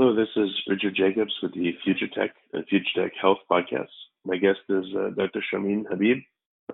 Hello, 0.00 0.16
this 0.16 0.30
is 0.34 0.48
Richard 0.66 0.94
Jacobs 0.96 1.34
with 1.42 1.52
the 1.52 1.72
Future 1.84 2.06
Tech 2.08 2.30
and 2.54 2.66
Future 2.68 3.02
Tech 3.02 3.12
Health 3.20 3.36
podcast. 3.50 3.90
My 4.24 4.38
guest 4.38 4.60
is 4.70 4.86
uh, 4.96 5.10
Dr. 5.10 5.44
Sharmeen 5.52 5.84
Habib. 5.90 6.16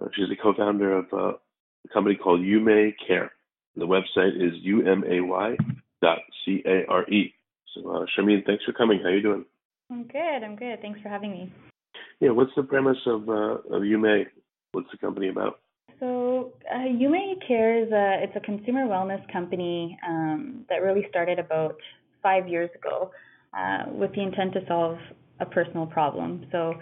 Uh, 0.00 0.06
she's 0.14 0.28
the 0.28 0.36
co-founder 0.36 0.96
of 0.96 1.06
uh, 1.12 1.32
a 1.32 1.92
company 1.92 2.14
called 2.14 2.38
Yume 2.38 2.92
Care. 3.04 3.32
The 3.74 3.84
website 3.84 4.36
is 4.36 4.52
yume 4.64 5.56
dot 6.00 6.18
c 6.44 6.62
a 6.66 6.84
r 6.88 7.02
e. 7.10 7.34
So, 7.74 7.90
uh, 7.90 8.06
Sharmeen, 8.16 8.46
thanks 8.46 8.62
for 8.62 8.72
coming. 8.72 9.00
How 9.00 9.08
are 9.08 9.16
you 9.16 9.22
doing? 9.22 9.44
I'm 9.90 10.04
good. 10.04 10.44
I'm 10.44 10.54
good. 10.54 10.80
Thanks 10.80 11.00
for 11.00 11.08
having 11.08 11.32
me. 11.32 11.52
Yeah, 12.20 12.30
what's 12.30 12.52
the 12.54 12.62
premise 12.62 13.04
of 13.06 13.28
uh, 13.28 13.74
of 13.74 13.82
Yume? 13.82 14.26
What's 14.70 14.92
the 14.92 14.98
company 14.98 15.30
about? 15.30 15.58
So, 15.98 16.52
uh, 16.72 16.78
Yume 16.86 17.44
Care 17.44 17.82
is 17.84 17.90
a 17.90 18.22
it's 18.22 18.36
a 18.36 18.40
consumer 18.46 18.86
wellness 18.86 19.20
company 19.32 19.98
um, 20.06 20.64
that 20.68 20.76
really 20.76 21.06
started 21.10 21.40
about 21.40 21.74
five 22.26 22.48
years 22.48 22.70
ago 22.74 23.12
uh, 23.56 23.84
with 23.92 24.12
the 24.16 24.22
intent 24.22 24.52
to 24.52 24.60
solve 24.66 24.98
a 25.38 25.46
personal 25.46 25.86
problem. 25.86 26.44
So 26.50 26.74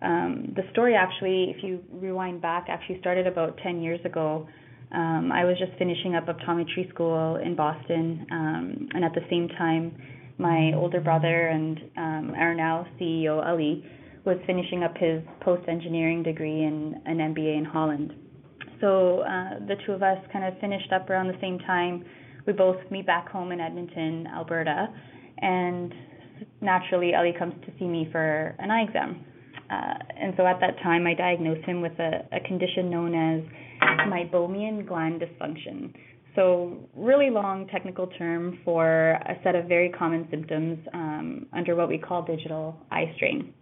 um, 0.00 0.52
the 0.54 0.62
story 0.70 0.94
actually, 0.94 1.54
if 1.56 1.64
you 1.64 1.80
rewind 1.90 2.40
back, 2.40 2.66
actually 2.68 3.00
started 3.00 3.26
about 3.26 3.58
10 3.64 3.82
years 3.82 4.00
ago. 4.04 4.46
Um, 4.92 5.32
I 5.32 5.44
was 5.44 5.56
just 5.58 5.72
finishing 5.78 6.14
up 6.14 6.26
optometry 6.26 6.88
school 6.92 7.36
in 7.36 7.56
Boston, 7.56 8.26
um, 8.30 8.88
and 8.94 9.04
at 9.04 9.12
the 9.14 9.24
same 9.30 9.48
time, 9.48 9.96
my 10.38 10.72
older 10.76 11.00
brother 11.00 11.48
and 11.48 11.78
um, 11.96 12.34
our 12.36 12.54
now 12.54 12.86
CEO 13.00 13.44
Ali 13.44 13.84
was 14.24 14.36
finishing 14.46 14.84
up 14.84 14.94
his 14.96 15.20
post 15.40 15.66
engineering 15.68 16.22
degree 16.22 16.62
in 16.62 17.00
an 17.06 17.18
MBA 17.18 17.58
in 17.58 17.64
Holland. 17.64 18.12
So 18.80 19.20
uh, 19.20 19.58
the 19.66 19.76
two 19.84 19.92
of 19.92 20.02
us 20.02 20.18
kind 20.32 20.44
of 20.44 20.60
finished 20.60 20.92
up 20.92 21.10
around 21.10 21.28
the 21.28 21.40
same 21.40 21.58
time 21.60 22.04
we 22.46 22.52
both 22.52 22.76
meet 22.90 23.06
back 23.06 23.28
home 23.28 23.52
in 23.52 23.60
Edmonton, 23.60 24.26
Alberta, 24.26 24.88
and 25.38 25.92
naturally 26.60 27.14
Ali 27.14 27.34
comes 27.38 27.54
to 27.66 27.72
see 27.78 27.86
me 27.86 28.08
for 28.10 28.54
an 28.58 28.70
eye 28.70 28.82
exam. 28.82 29.24
Uh, 29.70 29.94
and 30.20 30.34
so 30.36 30.46
at 30.46 30.60
that 30.60 30.76
time, 30.82 31.06
I 31.06 31.14
diagnosed 31.14 31.64
him 31.64 31.80
with 31.80 31.98
a, 31.98 32.26
a 32.32 32.40
condition 32.46 32.90
known 32.90 33.14
as 33.14 33.42
meibomian 34.08 34.86
gland 34.86 35.22
dysfunction. 35.22 35.92
So, 36.34 36.78
really 36.96 37.28
long 37.28 37.66
technical 37.68 38.06
term 38.06 38.58
for 38.64 39.12
a 39.12 39.36
set 39.44 39.54
of 39.54 39.66
very 39.66 39.90
common 39.90 40.26
symptoms 40.30 40.78
um, 40.94 41.46
under 41.52 41.76
what 41.76 41.88
we 41.88 41.98
call 41.98 42.22
digital 42.22 42.74
eye 42.90 43.12
strain. 43.16 43.52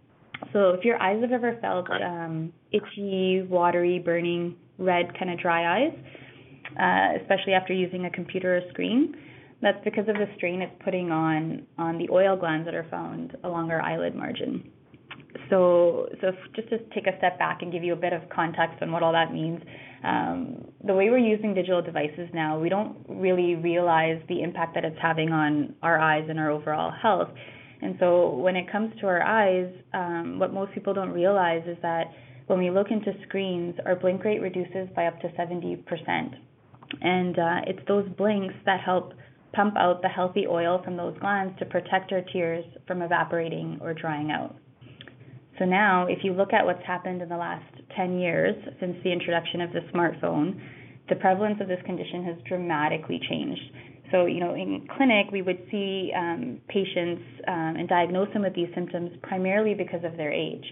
So, 0.53 0.69
if 0.69 0.85
your 0.85 1.01
eyes 1.01 1.21
have 1.21 1.31
ever 1.31 1.57
felt 1.61 1.87
um, 1.91 2.53
itchy, 2.71 3.45
watery, 3.49 3.99
burning, 3.99 4.55
red, 4.77 5.07
kind 5.19 5.31
of 5.31 5.39
dry 5.39 5.81
eyes, 5.81 5.93
uh, 6.79 7.09
especially 7.21 7.53
after 7.53 7.73
using 7.73 8.05
a 8.05 8.09
computer 8.09 8.57
or 8.57 8.61
screen. 8.69 9.15
That's 9.61 9.77
because 9.83 10.07
of 10.07 10.15
the 10.15 10.25
strain 10.37 10.61
it's 10.61 10.73
putting 10.83 11.11
on 11.11 11.67
on 11.77 11.97
the 11.97 12.09
oil 12.11 12.35
glands 12.35 12.65
that 12.65 12.73
are 12.73 12.87
found 12.89 13.37
along 13.43 13.69
our 13.69 13.81
eyelid 13.81 14.15
margin. 14.15 14.71
So, 15.49 16.07
so 16.21 16.31
just 16.55 16.69
to 16.69 16.79
take 16.95 17.07
a 17.07 17.17
step 17.17 17.37
back 17.37 17.61
and 17.61 17.71
give 17.71 17.83
you 17.83 17.93
a 17.93 17.97
bit 17.97 18.13
of 18.13 18.21
context 18.29 18.81
on 18.81 18.91
what 18.91 19.03
all 19.03 19.11
that 19.11 19.33
means, 19.33 19.61
um, 20.03 20.65
the 20.85 20.93
way 20.93 21.09
we're 21.09 21.17
using 21.17 21.53
digital 21.53 21.81
devices 21.81 22.29
now, 22.33 22.59
we 22.59 22.69
don't 22.69 22.97
really 23.07 23.55
realize 23.55 24.21
the 24.29 24.41
impact 24.41 24.75
that 24.75 24.85
it's 24.85 24.97
having 25.01 25.31
on 25.31 25.75
our 25.83 25.99
eyes 25.99 26.25
and 26.29 26.39
our 26.39 26.49
overall 26.49 26.91
health. 26.91 27.29
And 27.81 27.95
so, 27.99 28.29
when 28.29 28.55
it 28.55 28.71
comes 28.71 28.93
to 29.01 29.07
our 29.07 29.21
eyes, 29.21 29.71
um, 29.93 30.39
what 30.39 30.53
most 30.53 30.73
people 30.73 30.93
don't 30.93 31.11
realize 31.11 31.63
is 31.67 31.77
that 31.81 32.05
when 32.47 32.59
we 32.59 32.69
look 32.69 32.87
into 32.89 33.11
screens, 33.27 33.75
our 33.85 33.95
blink 33.95 34.23
rate 34.23 34.41
reduces 34.41 34.89
by 34.95 35.05
up 35.05 35.19
to 35.21 35.27
70%. 35.29 35.83
And 37.01 37.37
uh, 37.37 37.61
it's 37.67 37.87
those 37.87 38.07
blinks 38.17 38.53
that 38.65 38.81
help 38.81 39.13
pump 39.53 39.75
out 39.77 40.01
the 40.01 40.07
healthy 40.07 40.45
oil 40.47 40.81
from 40.83 40.97
those 40.97 41.17
glands 41.19 41.57
to 41.59 41.65
protect 41.65 42.11
our 42.11 42.21
tears 42.33 42.65
from 42.87 43.01
evaporating 43.01 43.79
or 43.81 43.93
drying 43.93 44.31
out. 44.31 44.55
So 45.59 45.65
now, 45.65 46.07
if 46.07 46.19
you 46.23 46.33
look 46.33 46.53
at 46.53 46.65
what's 46.65 46.83
happened 46.85 47.21
in 47.21 47.29
the 47.29 47.37
last 47.37 47.65
10 47.95 48.17
years 48.17 48.55
since 48.79 48.95
the 49.03 49.11
introduction 49.11 49.61
of 49.61 49.71
the 49.73 49.81
smartphone, 49.93 50.59
the 51.09 51.15
prevalence 51.15 51.59
of 51.61 51.67
this 51.67 51.81
condition 51.85 52.23
has 52.23 52.35
dramatically 52.47 53.19
changed. 53.29 53.61
So, 54.11 54.25
you 54.25 54.39
know, 54.39 54.55
in 54.55 54.87
clinic, 54.97 55.27
we 55.31 55.41
would 55.41 55.59
see 55.69 56.11
um, 56.15 56.59
patients 56.67 57.21
um, 57.47 57.75
and 57.77 57.87
diagnose 57.87 58.31
them 58.33 58.43
with 58.43 58.55
these 58.55 58.67
symptoms 58.75 59.11
primarily 59.23 59.73
because 59.73 60.03
of 60.03 60.17
their 60.17 60.31
age. 60.31 60.65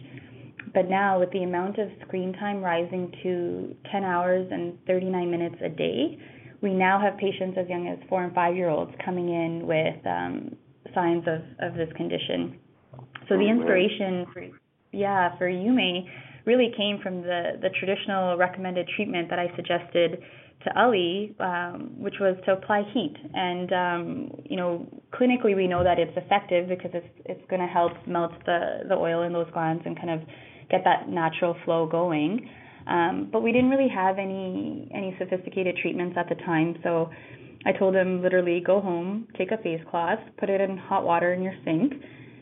But 0.74 0.90
now, 0.90 1.19
with 1.19 1.31
the 1.31 1.44
amount 1.44 1.80
of 1.80 1.90
screen 2.06 2.34
time 2.34 2.62
rising 2.62 3.12
to 3.24 3.75
10 3.91 4.03
hours 4.03 4.47
and 4.52 4.78
39 4.85 5.31
minutes 5.31 5.56
a 5.63 5.69
day, 5.69 6.18
we 6.62 6.74
now 6.74 7.00
have 7.00 7.18
patients 7.18 7.57
as 7.59 7.68
young 7.69 7.88
as 7.88 7.97
four 8.09 8.24
and 8.24 8.34
five 8.34 8.56
year 8.56 8.69
olds 8.69 8.91
coming 9.03 9.29
in 9.29 9.66
with 9.66 10.06
um, 10.06 10.56
signs 10.94 11.24
of, 11.28 11.41
of 11.59 11.75
this 11.75 11.90
condition. 11.96 12.59
So 13.28 13.38
the 13.38 13.46
oh, 13.46 13.58
inspiration 13.58 14.25
for 14.34 14.44
yeah 14.91 15.38
for 15.38 15.47
Yume 15.47 16.06
really 16.46 16.72
came 16.75 17.00
from 17.02 17.22
the 17.22 17.59
the 17.62 17.69
traditional 17.79 18.38
recommended 18.38 18.90
treatment 18.96 19.29
that 19.29 19.40
I 19.40 19.56
suggested 19.56 20.22
to 20.66 20.78
Ali, 20.78 21.35
um, 21.40 21.94
which 21.97 22.16
was 22.19 22.35
to 22.46 22.53
apply 22.53 22.84
heat. 22.94 23.16
And 23.34 23.72
um, 23.72 24.41
you 24.46 24.58
know, 24.58 24.88
clinically 25.13 25.56
we 25.56 25.68
know 25.68 25.84
that 25.84 26.00
it's 26.00 26.16
effective 26.18 26.68
because 26.68 26.91
it's 26.94 27.08
it's 27.25 27.50
going 27.50 27.61
to 27.61 27.67
help 27.67 27.94
melt 28.08 28.34
the 28.46 28.84
the 28.88 28.96
oil 28.96 29.23
in 29.23 29.32
those 29.32 29.49
glands 29.53 29.84
and 29.85 29.96
kind 29.96 30.09
of 30.09 30.22
get 30.70 30.84
that 30.86 31.10
natural 31.10 31.56
flow 31.66 31.86
going. 31.86 32.50
Um, 32.88 33.30
but 33.32 33.42
we 33.42 33.52
didn't 33.52 33.70
really 33.70 33.90
have 33.94 34.18
any 34.18 34.90
any 34.94 35.16
sophisticated 35.20 35.78
treatments 35.82 36.16
at 36.18 36.28
the 36.30 36.36
time, 36.36 36.76
so 36.84 37.10
I 37.66 37.72
told 37.74 37.96
him 37.96 38.22
literally 38.22 38.62
go 38.66 38.80
home, 38.80 39.28
take 39.38 39.52
a 39.52 39.58
face 39.58 39.82
cloth, 39.90 40.20
put 40.38 40.50
it 40.50 40.62
in 40.62 40.78
hot 40.78 41.04
water 41.04 41.34
in 41.34 41.44
your 41.44 41.54
sink, 41.66 41.94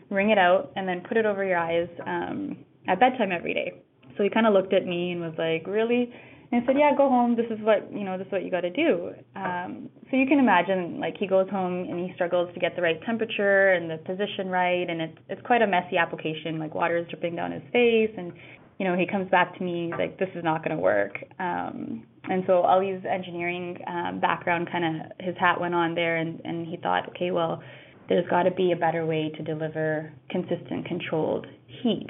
wring 0.10 0.30
it 0.30 0.38
out, 0.38 0.72
and 0.76 0.88
then 0.88 1.02
put 1.08 1.18
it 1.18 1.26
over 1.26 1.44
your 1.44 1.58
eyes 1.58 1.90
um, 2.06 2.58
at 2.88 3.00
bedtime 3.00 3.32
every 3.32 3.54
day. 3.54 3.82
So 4.16 4.24
he 4.24 4.30
kind 4.30 4.48
of 4.48 4.54
looked 4.54 4.74
at 4.74 4.86
me 4.86 5.12
and 5.12 5.22
was 5.22 5.34
like, 5.38 5.68
really? 5.68 6.14
And 6.52 6.64
I 6.64 6.66
said, 6.66 6.76
yeah, 6.78 6.92
go 6.96 7.10
home. 7.10 7.36
This 7.36 7.46
is 7.50 7.60
what 7.62 7.92
you 7.92 8.06
know. 8.06 8.18
This 8.18 8.28
is 8.28 8.32
what 8.32 8.44
you 8.44 8.52
got 8.52 8.62
to 8.62 8.70
do. 8.70 9.12
Um, 9.36 9.90
so 10.10 10.16
you 10.16 10.26
can 10.26 10.40
imagine, 10.40 11.00
like 11.00 11.18
he 11.18 11.28
goes 11.28 11.50
home 11.50 11.88
and 11.90 12.00
he 12.00 12.14
struggles 12.16 12.50
to 12.54 12.60
get 12.60 12.76
the 12.76 12.82
right 12.82 13.02
temperature 13.06 13.74
and 13.74 13.90
the 13.90 13.98
position 13.98 14.48
right, 14.48 14.90
and 14.90 15.02
it's 15.02 15.18
it's 15.28 15.42
quite 15.46 15.62
a 15.62 15.68
messy 15.68 15.98
application. 15.98 16.58
Like 16.58 16.74
water 16.74 16.98
is 16.98 17.08
dripping 17.10 17.36
down 17.36 17.52
his 17.52 17.64
face, 17.74 18.12
and 18.18 18.32
you 18.80 18.88
know 18.88 18.96
he 18.96 19.06
comes 19.06 19.30
back 19.30 19.58
to 19.58 19.64
me 19.64 19.90
he's 19.92 20.00
like 20.00 20.18
this 20.20 20.30
is 20.36 20.44
not 20.44 20.64
going 20.64 20.76
to 20.76 20.82
work. 20.82 21.18
Um, 21.38 22.04
and 22.30 22.44
so 22.48 22.62
Ali's 22.62 23.04
engineering 23.10 23.78
um, 23.86 24.22
background, 24.22 24.70
kind 24.72 24.86
of 24.86 25.12
his 25.20 25.36
hat 25.38 25.60
went 25.60 25.76
on 25.76 25.96
there, 25.96 26.16
and 26.16 26.40
and 26.46 26.66
he 26.66 26.78
thought, 26.78 27.10
okay, 27.10 27.32
well, 27.32 27.62
there's 28.08 28.28
got 28.30 28.44
to 28.44 28.52
be 28.52 28.72
a 28.72 28.78
better 28.78 29.06
way 29.06 29.34
to 29.36 29.44
deliver 29.44 30.14
consistent, 30.30 30.86
controlled 30.86 31.46
heat 31.84 32.08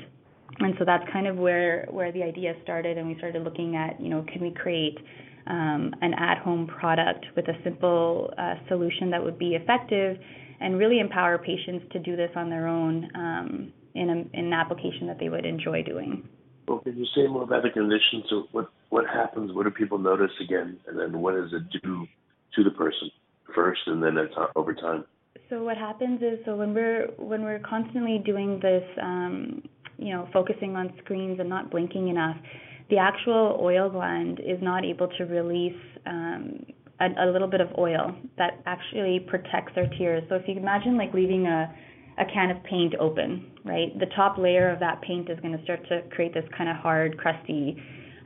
And 0.60 0.74
so 0.80 0.86
that's 0.86 1.04
kind 1.12 1.28
of 1.28 1.38
where 1.38 1.88
where 1.90 2.12
the 2.12 2.24
idea 2.24 2.54
started, 2.64 2.98
and 2.98 3.08
we 3.08 3.16
started 3.18 3.44
looking 3.44 3.76
at, 3.76 4.00
you 4.02 4.10
know, 4.10 4.26
can 4.32 4.42
we 4.42 4.52
create 4.52 4.98
um, 5.48 5.94
an 6.02 6.14
at-home 6.14 6.68
product 6.68 7.26
with 7.36 7.48
a 7.48 7.54
simple 7.64 8.34
uh, 8.38 8.56
solution 8.68 9.10
that 9.12 9.24
would 9.24 9.38
be 9.38 9.56
effective 9.56 10.18
and 10.60 10.78
really 10.78 11.00
empower 11.00 11.38
patients 11.38 11.86
to 11.94 12.00
do 12.00 12.16
this 12.16 12.32
on 12.36 12.50
their 12.50 12.68
own 12.68 13.10
um, 13.16 13.74
in, 13.94 14.10
a, 14.10 14.38
in 14.38 14.46
an 14.48 14.54
application 14.54 15.08
that 15.08 15.20
they 15.20 15.30
would 15.30 15.46
enjoy 15.46 15.84
doing. 15.84 16.28
Well, 16.68 16.80
can 16.80 16.98
you 16.98 17.06
say 17.16 17.28
more 17.28 17.44
about 17.44 17.64
the 17.64 17.70
condition? 17.70 18.24
So, 18.30 18.48
what 18.52 18.70
what 18.90 19.06
happens? 19.06 19.54
What 19.54 19.64
do 19.64 19.72
people 19.72 19.98
notice 19.98 20.32
again? 20.44 20.80
And 20.88 21.00
then, 21.00 21.22
what 21.22 21.36
does 21.36 21.52
it 21.54 21.82
do 21.82 22.06
to 22.56 22.64
the 22.64 22.72
person 22.72 23.10
first, 23.56 23.82
and 23.86 24.04
then 24.04 24.18
over 24.56 24.74
time? 24.74 25.06
So, 25.50 25.64
what 25.64 25.78
happens 25.78 26.22
is, 26.22 26.40
so 26.46 26.58
when 26.58 26.74
we're 26.74 27.08
when 27.18 27.44
we're 27.44 27.60
constantly 27.60 28.22
doing 28.26 28.60
this, 28.62 28.84
um, 29.02 29.64
you 29.98 30.14
know, 30.14 30.28
focusing 30.34 30.76
on 30.76 30.94
screens 31.04 31.40
and 31.40 31.50
not 31.50 31.72
blinking 31.72 32.08
enough, 32.08 32.38
the 32.90 32.98
actual 32.98 33.60
oil 33.62 33.90
gland 33.90 34.40
is 34.40 34.58
not 34.62 34.86
able 34.86 35.08
to 35.18 35.26
release 35.26 35.82
um, 36.06 36.66
a, 37.00 37.08
a 37.26 37.28
little 37.32 37.48
bit 37.48 37.62
of 37.62 37.70
oil 37.78 38.16
that 38.38 38.62
actually 38.66 39.20
protects 39.28 39.74
our 39.76 39.88
tears. 39.98 40.24
So, 40.30 40.36
if 40.36 40.44
you 40.48 40.56
imagine 40.56 40.98
like 40.98 41.14
leaving 41.14 41.46
a 41.48 41.74
a 42.18 42.26
can 42.26 42.50
of 42.50 42.64
paint 42.64 42.96
open, 43.00 43.46
right? 43.64 43.98
The 44.00 44.08
top 44.16 44.38
layer 44.38 44.72
of 44.72 44.80
that 44.80 45.02
paint 45.02 45.30
is 45.30 45.40
going 45.40 45.56
to 45.56 45.64
start 45.64 45.88
to 45.90 46.02
create 46.10 46.34
this 46.34 46.46
kind 46.58 46.70
of 46.70 46.76
hard, 46.78 47.18
crusty 47.18 47.78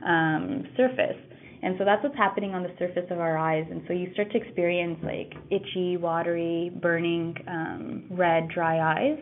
um, 0.06 0.64
surface. 0.76 1.16
And 1.62 1.76
so 1.78 1.84
that's 1.84 2.02
what's 2.02 2.16
happening 2.16 2.54
on 2.54 2.62
the 2.62 2.72
surface 2.78 3.06
of 3.10 3.20
our 3.20 3.38
eyes. 3.38 3.66
And 3.70 3.82
so 3.86 3.92
you 3.92 4.12
start 4.14 4.32
to 4.32 4.38
experience 4.38 4.98
like 5.04 5.32
itchy, 5.50 5.96
watery, 5.96 6.72
burning, 6.80 7.36
um, 7.46 8.04
red, 8.10 8.48
dry 8.48 8.80
eyes. 8.80 9.18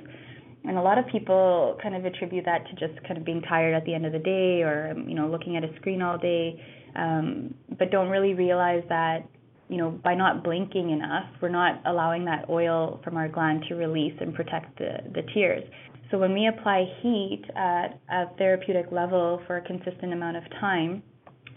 And 0.65 0.77
a 0.77 0.83
lot 0.83 0.99
of 0.99 1.07
people 1.07 1.79
kind 1.83 1.95
of 1.95 2.05
attribute 2.05 2.45
that 2.45 2.67
to 2.67 2.73
just 2.75 3.03
kind 3.07 3.17
of 3.17 3.25
being 3.25 3.43
tired 3.43 3.75
at 3.75 3.85
the 3.87 3.95
end 3.95 4.05
of 4.05 4.13
the 4.13 4.19
day 4.19 4.63
or, 4.63 4.95
you 5.07 5.15
know, 5.15 5.29
looking 5.29 5.57
at 5.57 5.65
a 5.65 5.75
screen 5.77 6.03
all 6.03 6.19
day, 6.19 6.63
um, 6.97 7.55
but 7.79 7.91
don't 7.91 8.09
really 8.09 8.35
realize 8.35 8.83
that 8.89 9.27
you 9.71 9.77
know, 9.77 9.91
by 9.91 10.17
not 10.17 10.43
blinking 10.43 10.91
enough, 10.91 11.27
we're 11.41 11.49
not 11.49 11.81
allowing 11.87 12.25
that 12.25 12.51
oil 12.51 13.01
from 13.05 13.17
our 13.17 13.29
gland 13.29 13.65
to 13.69 13.77
release 13.77 14.15
and 14.21 14.35
protect 14.35 14.77
the, 14.79 14.99
the 15.15 15.23
tears. 15.33 15.63
So 16.11 16.19
when 16.19 16.35
we 16.35 16.49
apply 16.49 16.87
heat 17.01 17.45
at 17.55 18.01
a 18.11 18.25
therapeutic 18.37 18.87
level 18.91 19.41
for 19.47 19.59
a 19.59 19.63
consistent 19.63 20.13
amount 20.13 20.37
of 20.37 20.43
time, 20.61 21.05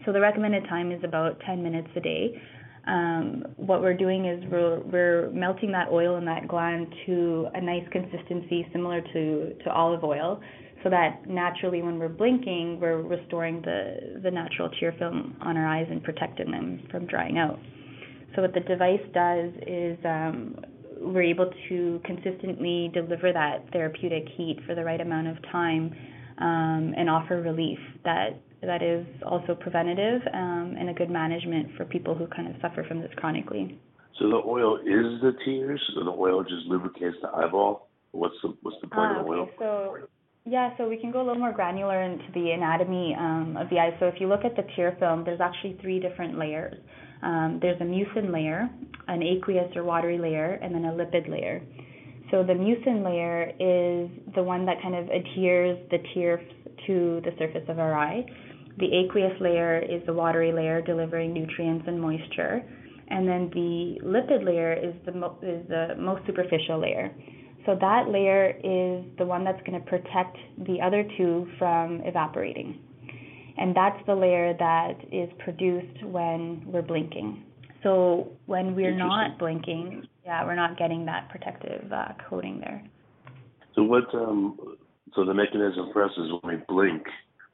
so 0.05 0.13
the 0.13 0.19
recommended 0.19 0.63
time 0.69 0.91
is 0.91 1.03
about 1.03 1.39
10 1.47 1.63
minutes 1.63 1.87
a 1.95 1.99
day. 1.99 2.39
Um, 2.85 3.45
what 3.55 3.81
we're 3.81 3.95
doing 3.95 4.25
is 4.25 4.43
we're, 4.51 4.79
we're 4.81 5.29
melting 5.31 5.71
that 5.71 5.87
oil 5.89 6.17
in 6.17 6.25
that 6.25 6.47
gland 6.47 6.93
to 7.05 7.47
a 7.53 7.61
nice 7.61 7.87
consistency 7.91 8.67
similar 8.73 8.99
to, 9.01 9.53
to 9.63 9.71
olive 9.71 10.03
oil 10.03 10.41
so 10.83 10.89
that 10.89 11.25
naturally 11.27 11.81
when 11.81 11.97
we're 11.97 12.09
blinking, 12.09 12.79
we're 12.81 13.01
restoring 13.01 13.61
the, 13.61 14.19
the 14.21 14.29
natural 14.29 14.69
tear 14.79 14.93
film 14.99 15.35
on 15.41 15.55
our 15.55 15.65
eyes 15.65 15.87
and 15.89 16.03
protecting 16.03 16.51
them 16.51 16.85
from 16.91 17.05
drying 17.07 17.37
out. 17.37 17.57
So 18.35 18.41
what 18.41 18.53
the 18.53 18.59
device 18.59 18.99
does 19.13 19.51
is 19.65 19.97
um, 20.03 20.57
we're 20.99 21.23
able 21.23 21.51
to 21.69 22.01
consistently 22.03 22.91
deliver 22.93 23.31
that 23.31 23.71
therapeutic 23.71 24.25
heat 24.35 24.59
for 24.65 24.75
the 24.75 24.83
right 24.83 24.99
amount 24.99 25.27
of 25.27 25.37
time 25.51 25.95
um, 26.43 26.93
and 26.97 27.09
offer 27.09 27.41
relief 27.41 27.79
that 28.03 28.41
that 28.61 28.83
is 28.83 29.05
also 29.25 29.55
preventative 29.55 30.21
um, 30.33 30.75
and 30.77 30.89
a 30.89 30.93
good 30.93 31.09
management 31.09 31.69
for 31.75 31.85
people 31.85 32.15
who 32.15 32.27
kind 32.27 32.47
of 32.47 32.55
suffer 32.61 32.85
from 32.87 32.99
this 33.01 33.11
chronically. 33.17 33.79
So 34.19 34.29
the 34.29 34.41
oil 34.45 34.77
is 34.77 35.21
the 35.21 35.33
tears, 35.43 35.81
or 35.97 36.03
the 36.03 36.11
oil 36.11 36.43
just 36.43 36.65
lubricates 36.67 37.17
the 37.21 37.29
eyeball. 37.29 37.87
What's 38.11 38.35
the 38.43 38.55
what's 38.61 38.77
the 38.81 38.87
point 38.87 39.11
ah, 39.15 39.19
of 39.19 39.25
the 39.25 39.31
oil? 39.31 39.47
So 39.57 39.97
yeah, 40.45 40.75
so 40.77 40.87
we 40.87 40.97
can 40.97 41.11
go 41.11 41.19
a 41.19 41.25
little 41.25 41.39
more 41.39 41.53
granular 41.53 42.01
into 42.01 42.25
the 42.33 42.51
anatomy 42.51 43.15
um, 43.17 43.57
of 43.57 43.69
the 43.69 43.79
eye. 43.79 43.95
So 43.99 44.07
if 44.07 44.15
you 44.19 44.27
look 44.27 44.43
at 44.43 44.55
the 44.55 44.63
tear 44.75 44.95
film, 44.99 45.23
there's 45.23 45.41
actually 45.41 45.77
three 45.81 45.99
different 45.99 46.37
layers. 46.37 46.75
Um, 47.21 47.59
there's 47.61 47.79
a 47.79 47.85
mucin 47.85 48.33
layer, 48.33 48.69
an 49.07 49.23
aqueous 49.23 49.71
or 49.75 49.83
watery 49.83 50.17
layer, 50.17 50.59
and 50.61 50.75
then 50.75 50.85
a 50.85 50.91
lipid 50.91 51.29
layer. 51.29 51.61
So 52.33 52.41
the 52.41 52.53
mucin 52.53 53.05
layer 53.05 53.51
is 53.59 54.09
the 54.33 54.41
one 54.41 54.65
that 54.65 54.81
kind 54.81 54.95
of 54.95 55.05
adheres 55.05 55.77
the 55.91 55.99
tear 56.15 56.41
to 56.87 57.21
the 57.23 57.29
surface 57.37 57.63
of 57.69 57.77
our 57.77 57.93
eye. 57.93 58.25
The 58.79 58.87
aqueous 58.87 59.39
layer 59.39 59.77
is 59.77 60.01
the 60.07 60.13
watery 60.13 60.51
layer 60.51 60.81
delivering 60.81 61.31
nutrients 61.31 61.85
and 61.87 62.01
moisture. 62.01 62.63
And 63.09 63.27
then 63.27 63.51
the 63.53 63.99
lipid 64.03 64.43
layer 64.43 64.73
is 64.73 64.95
the, 65.05 65.11
mo- 65.11 65.37
is 65.43 65.67
the 65.67 65.93
most 65.99 66.25
superficial 66.25 66.81
layer. 66.81 67.13
So 67.67 67.77
that 67.79 68.09
layer 68.09 68.49
is 68.49 69.05
the 69.19 69.25
one 69.25 69.43
that's 69.43 69.61
going 69.67 69.79
to 69.79 69.87
protect 69.87 70.35
the 70.65 70.81
other 70.81 71.07
two 71.15 71.47
from 71.59 72.01
evaporating 72.03 72.79
and 73.57 73.75
that's 73.75 73.99
the 74.07 74.15
layer 74.15 74.53
that 74.57 74.93
is 75.11 75.29
produced 75.43 76.03
when 76.05 76.63
we're 76.65 76.81
blinking. 76.81 77.43
So 77.83 78.31
when 78.45 78.75
we're 78.75 78.95
not 78.95 79.37
blinking, 79.37 80.07
yeah, 80.25 80.45
we're 80.45 80.55
not 80.55 80.77
getting 80.77 81.05
that 81.05 81.29
protective 81.29 81.91
uh, 81.91 82.09
coating 82.29 82.59
there. 82.59 82.83
So 83.75 83.83
what? 83.83 84.13
Um, 84.13 84.57
so 85.15 85.25
the 85.25 85.33
mechanism 85.33 85.89
for 85.93 86.03
us 86.03 86.11
is 86.17 86.31
when 86.41 86.55
we 86.57 86.63
blink, 86.67 87.03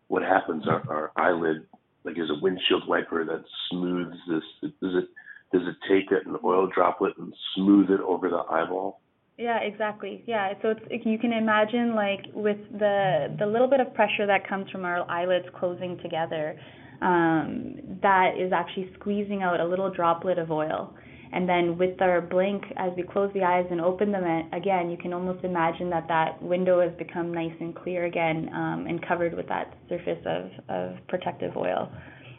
what 0.08 0.22
happens? 0.22 0.66
Our, 0.68 0.84
our 0.90 1.12
eyelid, 1.16 1.66
like, 2.04 2.18
is 2.18 2.30
a 2.30 2.42
windshield 2.42 2.88
wiper 2.88 3.26
that 3.26 3.44
smooths 3.70 4.18
this. 4.28 4.72
Does 4.82 4.96
it? 4.96 5.10
Does 5.52 5.64
it 5.64 5.76
take 5.90 6.12
an 6.12 6.36
oil 6.44 6.70
droplet 6.74 7.14
and 7.18 7.34
smooth 7.56 7.90
it 7.90 8.02
over 8.02 8.30
the 8.30 8.44
eyeball? 8.52 9.02
Yeah, 9.40 9.60
exactly. 9.62 10.24
Yeah, 10.28 10.54
so 10.62 10.76
it's 10.90 11.06
you 11.06 11.18
can 11.18 11.32
imagine 11.32 11.96
like 11.96 12.26
with 12.34 12.58
the 12.72 13.36
the 13.40 13.46
little 13.46 13.68
bit 13.68 13.80
of 13.80 13.94
pressure 13.94 14.28
that 14.28 14.48
comes 14.48 14.70
from 14.70 14.86
our 14.86 15.10
eyelids 15.10 15.48
closing 15.58 15.98
together, 16.04 16.60
um, 17.02 17.78
that 18.04 18.34
is 18.38 18.52
actually 18.52 18.92
squeezing 19.00 19.42
out 19.42 19.60
a 19.60 19.66
little 19.66 19.90
droplet 19.90 20.38
of 20.38 20.52
oil. 20.52 20.94
And 21.32 21.48
then 21.48 21.78
with 21.78 22.02
our 22.02 22.22
blink, 22.22 22.64
as 22.78 22.92
we 22.98 23.04
close 23.04 23.32
the 23.34 23.44
eyes 23.44 23.66
and 23.70 23.80
open 23.80 24.12
them 24.12 24.24
again, 24.52 24.90
you 24.90 24.98
can 24.98 25.14
almost 25.14 25.44
imagine 25.44 25.90
that 25.92 26.08
that 26.08 26.42
window 26.42 26.82
has 26.82 26.92
become 26.98 27.34
nice 27.34 27.54
and 27.60 27.76
clear 27.76 28.06
again 28.06 28.50
um, 28.54 28.86
and 28.88 29.06
covered 29.08 29.36
with 29.36 29.48
that 29.48 29.78
surface 29.88 30.20
of, 30.26 30.50
of 30.70 31.08
protective 31.08 31.56
oil 31.56 31.92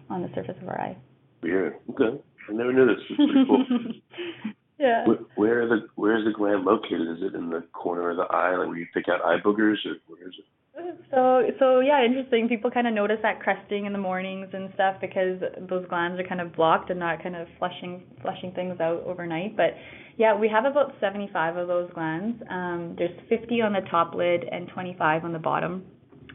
on 0.09 0.23
the 0.23 0.29
surface 0.35 0.57
of 0.61 0.69
our 0.69 0.81
eye. 0.81 0.97
Weird. 1.43 1.77
Okay. 1.91 2.21
I 2.49 2.53
never 2.53 2.73
knew 2.73 2.87
this. 2.87 2.97
It's 3.11 3.17
pretty 3.17 3.45
cool. 3.47 3.65
Yeah. 4.81 5.05
Where, 5.07 5.19
where 5.37 5.69
the 5.69 5.89
where 5.97 6.19
is 6.19 6.25
the 6.25 6.33
gland 6.33 6.65
located? 6.65 7.03
Is 7.03 7.19
it 7.21 7.35
in 7.35 7.51
the 7.51 7.63
corner 7.75 8.11
of 8.11 8.17
the 8.17 8.23
eye, 8.23 8.57
like 8.57 8.67
where 8.67 8.79
you 8.79 8.87
pick 8.95 9.11
out 9.11 9.21
eye 9.23 9.37
boogers, 9.45 9.77
or 9.85 9.97
where 10.09 10.27
is 10.27 10.35
it? 10.39 10.47
So 11.11 11.43
so 11.59 11.81
yeah, 11.81 12.05
interesting. 12.05 12.49
People 12.49 12.71
kind 12.71 12.87
of 12.87 12.95
notice 12.95 13.19
that 13.23 13.41
crusting 13.41 13.87
in 13.87 13.93
the 13.93 13.99
mornings 13.99 14.49
and 14.53 14.71
stuff 14.75 14.97
because 15.01 15.41
those 15.69 15.87
glands 15.89 16.21
are 16.21 16.25
kind 16.25 16.41
of 16.41 16.55
blocked 16.55 16.91
and 16.91 17.01
not 17.01 17.23
kind 17.23 17.37
of 17.37 17.49
flushing 17.59 18.03
flushing 18.23 18.53
things 18.53 18.81
out 18.81 19.03
overnight. 19.05 19.57
But 19.57 19.75
yeah, 20.17 20.39
we 20.39 20.49
have 20.49 20.65
about 20.65 20.95
75 21.01 21.57
of 21.57 21.69
those 21.69 21.91
glands. 21.93 22.41
Um, 22.51 22.95
there's 22.97 23.19
50 23.29 23.63
on 23.63 23.73
the 23.73 23.81
top 23.91 24.15
lid 24.15 24.45
and 24.45 24.69
25 24.69 25.25
on 25.25 25.33
the 25.33 25.39
bottom. 25.39 25.85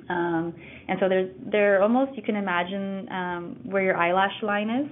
Um, 0.09 0.53
and 0.87 0.99
so 0.99 1.07
they're 1.07 1.29
they're 1.51 1.81
almost 1.81 2.15
you 2.15 2.23
can 2.23 2.35
imagine 2.35 3.07
um, 3.09 3.59
where 3.63 3.83
your 3.83 3.97
eyelash 3.97 4.43
line 4.43 4.69
is 4.69 4.91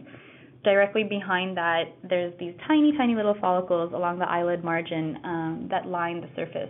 directly 0.63 1.03
behind 1.03 1.57
that, 1.57 1.83
there's 2.09 2.33
these 2.39 2.53
tiny, 2.67 2.93
tiny 2.97 3.15
little 3.15 3.35
follicles 3.39 3.91
along 3.93 4.19
the 4.19 4.29
eyelid 4.29 4.63
margin 4.63 5.17
um, 5.23 5.67
that 5.69 5.85
line 5.85 6.21
the 6.21 6.29
surface, 6.35 6.69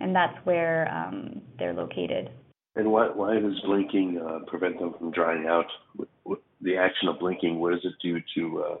and 0.00 0.14
that's 0.14 0.36
where 0.44 0.92
um, 0.92 1.40
they're 1.58 1.74
located. 1.74 2.30
And 2.74 2.92
why, 2.92 3.08
why 3.08 3.38
does 3.38 3.58
blinking 3.64 4.18
uh, 4.18 4.40
prevent 4.46 4.78
them 4.78 4.94
from 4.98 5.10
drying 5.10 5.46
out? 5.46 5.66
What, 5.94 6.08
what, 6.24 6.38
the 6.60 6.76
action 6.76 7.08
of 7.08 7.18
blinking, 7.18 7.58
what 7.58 7.72
does 7.72 7.84
it 7.84 7.94
do 8.02 8.18
to? 8.34 8.64
Uh, 8.64 8.74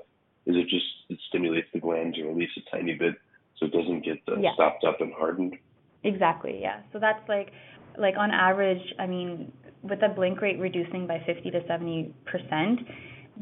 is 0.46 0.56
it 0.56 0.68
just 0.68 0.84
it 1.08 1.18
stimulates 1.28 1.68
the 1.72 1.80
gland 1.80 2.14
to 2.14 2.24
release 2.24 2.50
a 2.56 2.76
tiny 2.76 2.94
bit 2.94 3.14
so 3.58 3.66
it 3.66 3.72
doesn't 3.72 4.04
get 4.04 4.18
uh, 4.28 4.38
yeah. 4.38 4.52
stopped 4.54 4.84
up 4.84 5.00
and 5.00 5.12
hardened? 5.14 5.54
Exactly. 6.04 6.58
Yeah. 6.60 6.80
So 6.92 6.98
that's 6.98 7.26
like, 7.28 7.52
like 7.98 8.16
on 8.18 8.30
average, 8.30 8.82
I 8.98 9.06
mean, 9.06 9.50
with 9.82 10.00
the 10.00 10.08
blink 10.08 10.40
rate 10.42 10.58
reducing 10.58 11.06
by 11.06 11.22
50 11.26 11.50
to 11.50 11.66
70 11.66 12.14
percent 12.26 12.80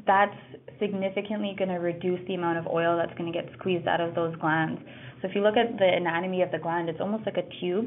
that's 0.07 0.37
significantly 0.81 1.55
going 1.57 1.69
to 1.69 1.77
reduce 1.77 2.21
the 2.27 2.35
amount 2.35 2.59
of 2.59 2.67
oil 2.67 2.97
that's 2.97 3.17
going 3.17 3.33
to 3.33 3.37
get 3.39 3.51
squeezed 3.59 3.87
out 3.87 4.01
of 4.01 4.15
those 4.15 4.35
glands. 4.37 4.81
So 5.25 5.31
if 5.31 5.35
you 5.35 5.41
look 5.41 5.57
at 5.57 5.79
the 5.79 5.87
anatomy 5.87 6.43
of 6.43 6.51
the 6.51 6.59
gland, 6.59 6.91
it's 6.91 7.01
almost 7.01 7.25
like 7.25 7.39
a 7.39 7.49
tube, 7.59 7.87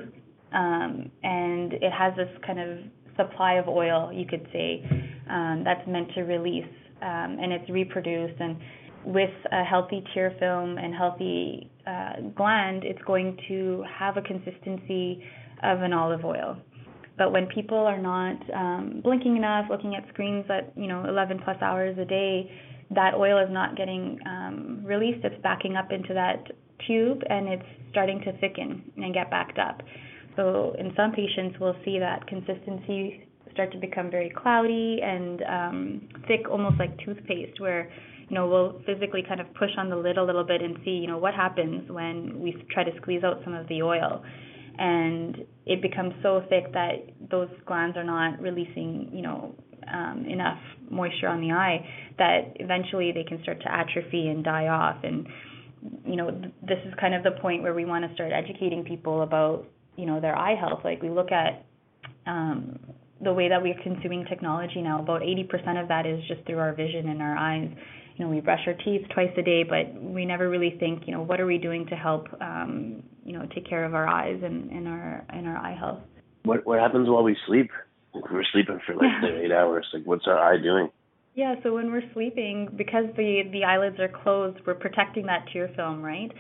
um, 0.54 1.12
and 1.22 1.72
it 1.72 1.92
has 1.92 2.16
this 2.16 2.30
kind 2.44 2.60
of 2.60 2.80
supply 3.16 3.60
of 3.60 3.68
oil, 3.68 4.12
you 4.12 4.26
could 4.26 4.48
say, 4.52 4.84
um, 5.30 5.62
that's 5.64 5.88
meant 5.88 6.08
to 6.16 6.22
release, 6.22 6.66
um, 7.04 7.38
and 7.40 7.54
it's 7.54 7.70
reproduced. 7.70 8.40
And 8.40 8.58
with 9.06 9.30
a 9.52 9.64
healthy 9.64 10.04
tear 10.16 10.36
film 10.40 10.80
and 10.80 10.96
healthy 10.96 11.70
uh, 11.86 12.22
gland, 12.36 12.84
it's 12.84 13.02
going 13.06 13.38
to 13.50 13.84
have 14.00 14.18
a 14.18 14.22
consistency 14.24 15.24
of 15.62 15.84
an 15.84 15.94
olive 15.94 16.26
oil. 16.26 16.58
But 17.20 17.32
when 17.32 17.46
people 17.54 17.78
are 17.78 18.02
not 18.02 18.38
um, 18.52 19.02
blinking 19.04 19.38
enough, 19.38 19.66
looking 19.70 19.94
at 19.94 20.12
screens 20.12 20.46
at 20.50 20.76
you 20.76 20.88
know 20.88 21.06
11 21.08 21.42
plus 21.44 21.58
hours 21.62 22.00
a 22.00 22.06
day, 22.06 22.52
that 22.96 23.14
oil 23.14 23.38
is 23.38 23.52
not 23.52 23.78
getting 23.78 24.18
um, 24.26 24.82
released. 24.84 25.24
It's 25.24 25.40
backing 25.44 25.76
up 25.76 25.92
into 25.92 26.16
that 26.16 26.44
tube 26.86 27.22
and 27.30 27.48
it's 27.48 27.66
starting 27.92 28.22
to 28.22 28.38
thicken 28.40 28.92
and 28.98 29.14
get 29.14 29.30
backed 29.30 29.58
up. 29.58 29.82
So 30.36 30.76
in 30.78 30.94
some 30.96 31.12
patients, 31.12 31.58
we'll 31.60 31.76
see 31.84 31.98
that 32.00 32.28
consistency 32.28 33.28
start 33.58 33.72
to 33.72 33.80
become 33.80 34.12
very 34.12 34.30
cloudy 34.30 35.00
and 35.02 35.42
um, 35.42 36.10
thick, 36.28 36.48
almost 36.50 36.78
like 36.78 36.96
toothpaste, 37.04 37.60
where 37.60 37.92
you 38.30 38.36
know 38.36 38.48
we'll 38.48 38.80
physically 38.86 39.24
kind 39.28 39.42
of 39.42 39.52
push 39.56 39.72
on 39.78 39.90
the 39.90 39.96
lid 39.96 40.20
a 40.20 40.24
little 40.24 40.44
bit 40.44 40.62
and 40.62 40.78
see 40.86 40.92
you 40.92 41.08
know 41.08 41.18
what 41.18 41.34
happens 41.34 41.90
when 41.90 42.40
we 42.40 42.56
try 42.72 42.84
to 42.84 42.92
squeeze 43.02 43.24
out 43.24 43.42
some 43.44 43.56
of 43.56 43.68
the 43.68 43.82
oil, 43.82 44.24
and 44.78 45.38
it 45.66 45.82
becomes 45.82 46.14
so 46.22 46.44
thick 46.50 46.72
that 46.74 47.10
those 47.32 47.50
glands 47.66 47.98
are 47.98 48.04
not 48.04 48.40
releasing 48.40 49.10
you 49.12 49.24
know 49.24 49.56
um, 49.92 50.26
enough 50.30 50.60
moisture 50.92 51.28
on 51.28 51.42
the 51.42 51.52
eye 51.52 51.84
that 52.20 52.54
eventually 52.56 53.12
they 53.12 53.24
can 53.24 53.42
start 53.42 53.60
to 53.62 53.72
atrophy 53.72 54.28
and 54.28 54.44
die 54.44 54.68
off 54.68 54.98
and 55.04 55.28
you 56.06 56.16
know 56.16 56.32
this 56.62 56.80
is 56.86 56.94
kind 57.00 57.14
of 57.14 57.24
the 57.24 57.40
point 57.42 57.64
where 57.64 57.74
we 57.74 57.86
want 57.86 58.08
to 58.08 58.14
start 58.14 58.32
educating 58.32 58.84
people 58.84 59.22
about 59.22 59.66
you 59.96 60.06
know 60.06 60.20
their 60.20 60.36
eye 60.36 60.56
health. 60.56 60.82
Like 60.84 61.02
we 61.02 61.10
look 61.10 61.32
at 61.32 61.66
um, 62.26 62.80
the 63.22 63.34
way 63.34 63.50
that 63.50 63.62
we're 63.62 63.80
consuming 63.84 64.26
technology 64.26 64.82
now 64.82 65.00
about 65.00 65.22
80% 65.22 65.82
of 65.82 65.88
that 65.88 66.06
is 66.06 66.22
just 66.28 66.46
through 66.46 66.60
our 66.60 66.74
vision 66.74 67.10
and 67.10 67.22
our 67.22 67.36
eyes. 67.36 67.70
You 68.16 68.26
know 68.26 68.32
we 68.32 68.40
brush 68.40 68.62
our 68.66 68.74
teeth 68.74 69.02
twice 69.14 69.32
a 69.38 69.44
day 69.44 69.64
but 69.64 70.02
we 70.02 70.26
never 70.26 70.50
really 70.50 70.76
think 70.80 71.04
you 71.06 71.14
know 71.14 71.22
what 71.22 71.40
are 71.40 71.46
we 71.46 71.60
doing 71.60 71.86
to 71.88 71.96
help 71.96 72.28
um, 72.42 73.04
you 73.24 73.34
know 73.34 73.48
take 73.54 73.68
care 73.70 73.86
of 73.86 73.94
our 73.94 74.08
eyes 74.08 74.42
and, 74.44 74.72
and 74.72 74.88
our 74.88 75.26
and 75.30 75.48
our 75.48 75.58
eye 75.58 75.76
health. 75.78 76.00
What 76.44 76.66
what 76.66 76.80
happens 76.80 77.10
while 77.10 77.24
we 77.24 77.38
sleep? 77.46 77.70
We're 78.14 78.44
sleeping 78.52 78.80
for 78.86 78.96
like 78.96 79.06
yeah. 79.22 79.30
eight 79.44 79.52
hours. 79.52 79.86
Like 79.94 80.04
what's 80.06 80.26
our 80.28 80.40
eye 80.40 80.62
doing 80.62 80.90
yeah, 81.38 81.54
so 81.62 81.76
when 81.76 81.92
we're 81.92 82.02
sleeping, 82.14 82.68
because 82.76 83.06
the 83.16 83.44
the 83.52 83.64
eyelids 83.64 84.00
are 84.00 84.10
closed, 84.24 84.58
we're 84.66 84.74
protecting 84.74 85.28
that 85.28 85.46
tear 85.54 85.70
film, 85.76 86.02
right? 86.02 86.32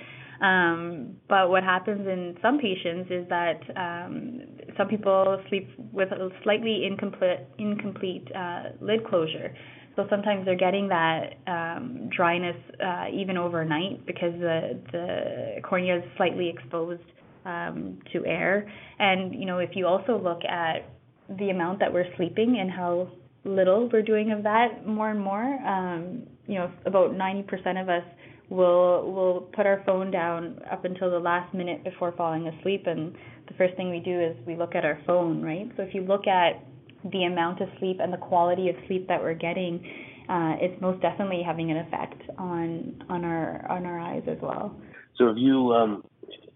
Um, 0.41 1.17
but 1.29 1.51
what 1.51 1.63
happens 1.63 2.07
in 2.07 2.35
some 2.41 2.57
patients 2.57 3.11
is 3.11 3.29
that 3.29 3.59
um, 3.77 4.41
some 4.75 4.87
people 4.87 5.39
sleep 5.49 5.69
with 5.93 6.11
a 6.11 6.29
slightly 6.41 6.87
incomplete 6.87 7.41
incomplete 7.59 8.27
uh, 8.35 8.69
lid 8.81 9.05
closure. 9.07 9.55
So 9.95 10.07
sometimes 10.09 10.45
they're 10.45 10.57
getting 10.57 10.87
that 10.87 11.35
um, 11.45 12.09
dryness 12.15 12.57
uh, 12.83 13.05
even 13.13 13.37
overnight 13.37 14.03
because 14.07 14.33
the 14.39 14.79
the 14.91 15.61
cornea 15.61 15.97
is 15.97 16.03
slightly 16.17 16.49
exposed 16.49 17.03
um, 17.45 17.99
to 18.13 18.25
air. 18.25 18.67
And 18.97 19.35
you 19.35 19.45
know, 19.45 19.59
if 19.59 19.75
you 19.75 19.85
also 19.85 20.19
look 20.19 20.41
at 20.43 20.89
the 21.37 21.51
amount 21.51 21.81
that 21.81 21.93
we're 21.93 22.11
sleeping 22.15 22.57
and 22.59 22.71
how 22.71 23.09
little 23.47 23.89
we're 23.91 24.01
doing 24.01 24.31
of 24.31 24.43
that 24.43 24.85
more 24.85 25.09
and 25.09 25.19
more. 25.19 25.43
Um, 25.43 26.23
you 26.47 26.55
know, 26.55 26.71
about 26.85 27.11
90% 27.11 27.81
of 27.81 27.89
us 27.89 28.03
will 28.49 29.11
will 29.11 29.41
put 29.55 29.65
our 29.65 29.83
phone 29.85 30.11
down 30.11 30.59
up 30.71 30.85
until 30.85 31.11
the 31.11 31.19
last 31.19 31.53
minute 31.53 31.83
before 31.83 32.13
falling 32.13 32.47
asleep, 32.47 32.83
and 32.85 33.13
the 33.47 33.53
first 33.57 33.75
thing 33.75 33.89
we 33.89 33.99
do 33.99 34.19
is 34.19 34.35
we 34.45 34.55
look 34.55 34.75
at 34.75 34.85
our 34.85 34.99
phone, 35.05 35.41
right? 35.41 35.69
So 35.75 35.83
if 35.83 35.93
you 35.93 36.01
look 36.01 36.27
at 36.27 36.63
the 37.11 37.23
amount 37.23 37.61
of 37.61 37.69
sleep 37.79 37.97
and 37.99 38.11
the 38.11 38.17
quality 38.17 38.69
of 38.69 38.75
sleep 38.87 39.07
that 39.07 39.21
we're 39.21 39.33
getting, 39.33 39.83
uh, 40.29 40.55
it's 40.59 40.79
most 40.81 41.01
definitely 41.01 41.41
having 41.45 41.71
an 41.71 41.77
effect 41.77 42.21
on 42.37 43.03
on 43.09 43.25
our 43.25 43.69
on 43.69 43.85
our 43.85 43.99
eyes 43.99 44.23
as 44.27 44.37
well. 44.41 44.75
So 45.17 45.29
if 45.29 45.37
you 45.37 45.73
um, 45.73 46.03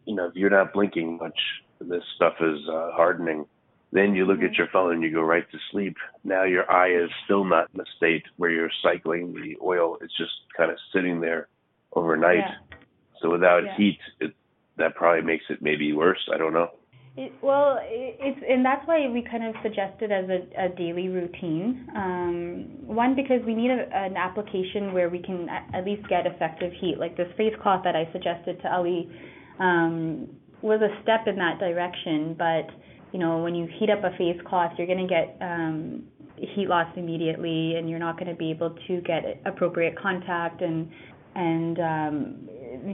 you 0.05 0.15
know 0.15 0.27
if 0.27 0.35
you're 0.35 0.49
not 0.49 0.73
blinking 0.73 1.17
much, 1.17 1.37
this 1.81 2.03
stuff 2.15 2.33
is 2.39 2.59
uh, 2.69 2.91
hardening 2.93 3.45
then 3.91 4.15
you 4.15 4.25
look 4.25 4.37
at 4.37 4.45
mm-hmm. 4.45 4.53
your 4.57 4.67
phone 4.71 4.93
and 4.93 5.03
you 5.03 5.11
go 5.11 5.21
right 5.21 5.49
to 5.51 5.57
sleep. 5.71 5.95
Now 6.23 6.43
your 6.43 6.69
eye 6.71 6.91
is 6.91 7.09
still 7.25 7.43
not 7.43 7.69
in 7.73 7.81
a 7.81 7.85
state 7.97 8.23
where 8.37 8.49
you're 8.49 8.71
cycling 8.81 9.33
the 9.33 9.57
oil. 9.63 9.97
It's 10.01 10.15
just 10.17 10.31
kind 10.55 10.71
of 10.71 10.77
sitting 10.93 11.19
there 11.19 11.47
overnight. 11.93 12.37
Yeah. 12.37 12.77
So 13.21 13.29
without 13.29 13.63
yeah. 13.65 13.77
heat, 13.77 13.99
it, 14.19 14.33
that 14.77 14.95
probably 14.95 15.23
makes 15.23 15.45
it 15.49 15.61
maybe 15.61 15.93
worse. 15.93 16.29
I 16.33 16.37
don't 16.37 16.53
know. 16.53 16.69
It, 17.17 17.33
well, 17.41 17.77
it, 17.81 18.17
it's 18.21 18.39
and 18.47 18.65
that's 18.65 18.87
why 18.87 19.09
we 19.09 19.21
kind 19.29 19.43
of 19.43 19.53
suggested 19.61 20.13
as 20.13 20.29
a, 20.29 20.65
a 20.65 20.69
daily 20.69 21.09
routine. 21.09 21.85
Um, 21.93 22.87
one 22.87 23.15
because 23.15 23.41
we 23.45 23.53
need 23.53 23.69
a, 23.69 23.85
an 23.93 24.15
application 24.15 24.93
where 24.93 25.09
we 25.09 25.21
can 25.21 25.47
at 25.49 25.83
least 25.83 26.07
get 26.07 26.25
effective 26.25 26.71
heat. 26.79 26.95
Like 26.97 27.17
this 27.17 27.27
face 27.35 27.53
cloth 27.61 27.81
that 27.83 27.97
I 27.97 28.09
suggested 28.13 28.61
to 28.61 28.73
Ali 28.73 29.11
um, 29.59 30.29
was 30.61 30.79
a 30.81 31.01
step 31.03 31.27
in 31.27 31.35
that 31.35 31.59
direction, 31.59 32.33
but 32.37 32.71
you 33.11 33.19
know, 33.19 33.39
when 33.39 33.55
you 33.55 33.67
heat 33.79 33.89
up 33.89 34.03
a 34.03 34.15
face 34.17 34.39
cloth, 34.47 34.71
you're 34.77 34.87
going 34.87 35.05
to 35.05 35.07
get 35.07 35.37
um, 35.41 36.03
heat 36.37 36.67
loss 36.67 36.87
immediately, 36.95 37.75
and 37.75 37.89
you're 37.89 37.99
not 37.99 38.17
going 38.17 38.29
to 38.29 38.35
be 38.35 38.51
able 38.51 38.75
to 38.87 39.01
get 39.01 39.41
appropriate 39.45 39.97
contact, 39.99 40.61
and 40.61 40.89
and 41.33 41.79
um, 41.79 42.49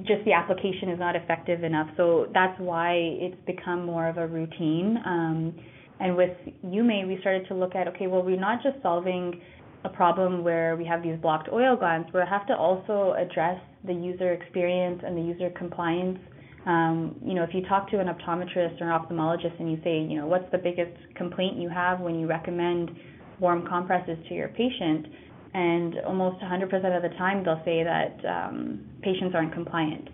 just 0.05 0.23
the 0.25 0.33
application 0.33 0.89
is 0.89 0.99
not 0.99 1.15
effective 1.15 1.63
enough. 1.63 1.87
So 1.97 2.27
that's 2.33 2.59
why 2.59 2.93
it's 2.93 3.37
become 3.45 3.85
more 3.85 4.07
of 4.07 4.17
a 4.17 4.27
routine. 4.27 4.97
Um, 5.05 5.55
and 5.99 6.15
with 6.15 6.37
Yume, 6.63 7.07
we 7.07 7.17
started 7.21 7.47
to 7.47 7.55
look 7.55 7.75
at 7.75 7.87
okay, 7.89 8.07
well, 8.07 8.21
we're 8.21 8.39
not 8.39 8.61
just 8.63 8.81
solving 8.81 9.41
a 9.83 9.89
problem 9.89 10.43
where 10.43 10.75
we 10.75 10.85
have 10.85 11.03
these 11.03 11.17
blocked 11.21 11.49
oil 11.51 11.75
glands, 11.75 12.07
we 12.13 12.19
have 12.27 12.47
to 12.47 12.55
also 12.55 13.15
address 13.17 13.59
the 13.85 13.93
user 13.93 14.33
experience 14.33 15.01
and 15.05 15.17
the 15.17 15.21
user 15.21 15.49
compliance 15.51 16.19
um, 16.67 17.15
you 17.25 17.33
know, 17.33 17.43
if 17.43 17.51
you 17.53 17.61
talk 17.65 17.89
to 17.91 17.99
an 17.99 18.07
optometrist 18.07 18.81
or 18.81 18.91
an 18.91 18.99
ophthalmologist 18.99 19.57
and 19.57 19.71
you 19.71 19.79
say, 19.85 19.99
you 19.99 20.17
know, 20.17 20.27
what's 20.27 20.51
the 20.51 20.57
biggest 20.57 20.91
complaint 21.15 21.57
you 21.57 21.69
have 21.69 22.01
when 22.01 22.19
you 22.19 22.27
recommend 22.27 22.91
warm 23.39 23.65
compresses 23.65 24.17
to 24.27 24.35
your 24.35 24.49
patient, 24.49 25.07
and 25.53 25.95
almost 26.05 26.41
100% 26.43 26.63
of 26.95 27.01
the 27.01 27.17
time 27.17 27.45
they'll 27.45 27.61
say 27.63 27.83
that 27.83 28.19
um, 28.27 28.81
patients 29.01 29.33
aren't 29.33 29.53
compliant. 29.53 30.09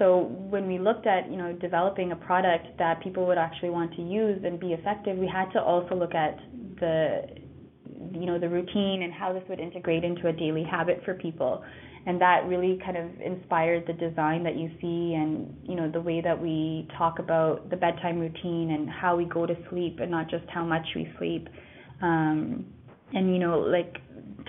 So 0.00 0.22
when 0.50 0.66
we 0.66 0.80
looked 0.80 1.06
at, 1.06 1.30
you 1.30 1.36
know, 1.36 1.52
developing 1.52 2.10
a 2.10 2.16
product 2.16 2.76
that 2.78 3.00
people 3.00 3.24
would 3.28 3.38
actually 3.38 3.70
want 3.70 3.94
to 3.94 4.02
use 4.02 4.42
and 4.44 4.58
be 4.58 4.72
effective, 4.72 5.16
we 5.16 5.28
had 5.28 5.52
to 5.52 5.62
also 5.62 5.94
look 5.94 6.14
at 6.14 6.36
the, 6.80 7.22
you 8.10 8.26
know, 8.26 8.40
the 8.40 8.48
routine 8.48 9.02
and 9.04 9.12
how 9.12 9.32
this 9.32 9.44
would 9.48 9.60
integrate 9.60 10.02
into 10.02 10.26
a 10.26 10.32
daily 10.32 10.64
habit 10.64 11.02
for 11.04 11.14
people 11.14 11.62
and 12.06 12.20
that 12.20 12.46
really 12.46 12.78
kind 12.84 12.96
of 12.96 13.20
inspired 13.20 13.84
the 13.86 13.92
design 13.94 14.42
that 14.44 14.56
you 14.56 14.68
see 14.80 15.14
and 15.14 15.56
you 15.64 15.74
know 15.74 15.90
the 15.90 16.00
way 16.00 16.20
that 16.20 16.40
we 16.40 16.86
talk 16.98 17.18
about 17.18 17.70
the 17.70 17.76
bedtime 17.76 18.18
routine 18.18 18.72
and 18.72 18.88
how 18.88 19.16
we 19.16 19.24
go 19.24 19.46
to 19.46 19.54
sleep 19.70 19.98
and 20.00 20.10
not 20.10 20.28
just 20.28 20.44
how 20.48 20.64
much 20.64 20.86
we 20.94 21.08
sleep. 21.18 21.48
Um, 22.02 22.66
and 23.12 23.32
you 23.32 23.38
know 23.38 23.58
like 23.58 23.96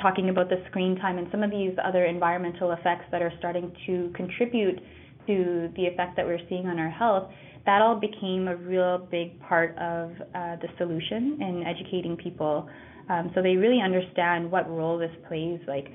talking 0.02 0.30
about 0.30 0.50
the 0.50 0.64
screen 0.70 0.98
time 0.98 1.18
and 1.18 1.28
some 1.32 1.44
of 1.44 1.52
these 1.52 1.72
other 1.84 2.06
environmental 2.06 2.72
effects 2.72 3.06
that 3.12 3.22
are 3.22 3.32
starting 3.40 3.72
to 3.86 4.12
contribute 4.16 4.80
to 5.28 5.70
the 5.76 5.86
effect 5.86 6.16
that 6.18 6.26
we're 6.26 6.40
seeing 6.50 6.68
on 6.68 6.78
our 6.78 6.90
health 6.90 7.32
that 7.66 7.82
all 7.82 8.00
became 8.00 8.48
a 8.48 8.56
real 8.56 9.08
big 9.10 9.40
part 9.42 9.72
of 9.78 10.12
uh, 10.36 10.56
the 10.62 10.68
solution 10.78 11.40
in 11.42 11.64
educating 11.66 12.16
people. 12.16 12.70
Um, 13.10 13.32
so 13.36 13.42
they 13.42 13.56
really 13.56 13.82
understand 13.82 14.52
what 14.52 14.70
role 14.70 14.98
this 14.98 15.12
plays. 15.28 15.60
Like 15.68 15.88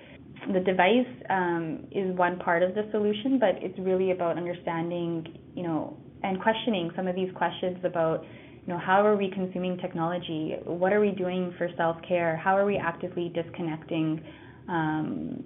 the 0.53 0.61
device 0.61 1.07
um, 1.29 1.87
is 1.93 2.17
one 2.17 2.39
part 2.39 2.63
of 2.63 2.75
the 2.75 2.89
solution, 2.91 3.39
but 3.39 3.63
it's 3.63 3.79
really 3.79 4.11
about 4.11 4.37
understanding, 4.37 5.27
you 5.55 5.63
know, 5.63 5.97
and 6.23 6.41
questioning 6.41 6.91
some 6.97 7.07
of 7.07 7.15
these 7.15 7.31
questions 7.35 7.79
about, 7.85 8.25
you 8.67 8.73
know, 8.73 8.79
how 8.79 9.05
are 9.05 9.17
we 9.17 9.31
consuming 9.31 9.77
technology? 9.79 10.55
What 10.65 10.93
are 10.93 11.01
we 11.01 11.13
doing 11.13 11.55
for 11.59 11.69
self-care? 11.77 12.37
How 12.37 12.57
are 12.57 12.67
we 12.67 12.77
actively 12.77 13.31
disconnecting 13.35 14.23
um, 14.69 15.45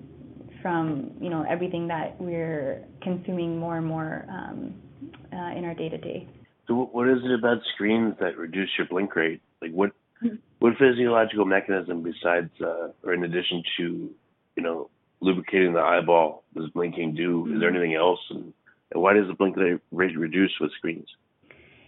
from, 0.62 1.12
you 1.20 1.30
know, 1.30 1.44
everything 1.48 1.88
that 1.88 2.20
we're 2.20 2.84
consuming 3.02 3.58
more 3.58 3.76
and 3.76 3.86
more 3.86 4.24
um, 4.28 4.74
uh, 5.32 5.56
in 5.56 5.64
our 5.64 5.74
day-to-day? 5.74 6.28
So, 6.66 6.88
what 6.92 7.08
is 7.08 7.18
it 7.24 7.32
about 7.32 7.58
screens 7.74 8.14
that 8.20 8.38
reduce 8.38 8.70
your 8.78 8.86
blink 8.86 9.14
rate? 9.14 9.42
Like, 9.60 9.72
what 9.72 9.92
hmm. 10.20 10.36
what 10.60 10.72
physiological 10.78 11.44
mechanism 11.44 12.02
besides, 12.02 12.50
uh, 12.60 12.88
or 13.02 13.12
in 13.12 13.22
addition 13.24 13.62
to 13.76 14.10
you 14.56 14.62
know, 14.62 14.90
lubricating 15.20 15.72
the 15.72 15.80
eyeball 15.80 16.44
does 16.54 16.68
blinking 16.70 17.14
do? 17.14 17.46
Is 17.46 17.60
there 17.60 17.70
mm-hmm. 17.70 17.78
anything 17.78 17.96
else? 17.96 18.20
And, 18.30 18.52
and 18.92 19.02
why 19.02 19.14
does 19.14 19.26
the 19.26 19.34
blink 19.34 19.56
rate 19.56 20.16
reduce 20.16 20.52
with 20.60 20.70
screens? 20.78 21.08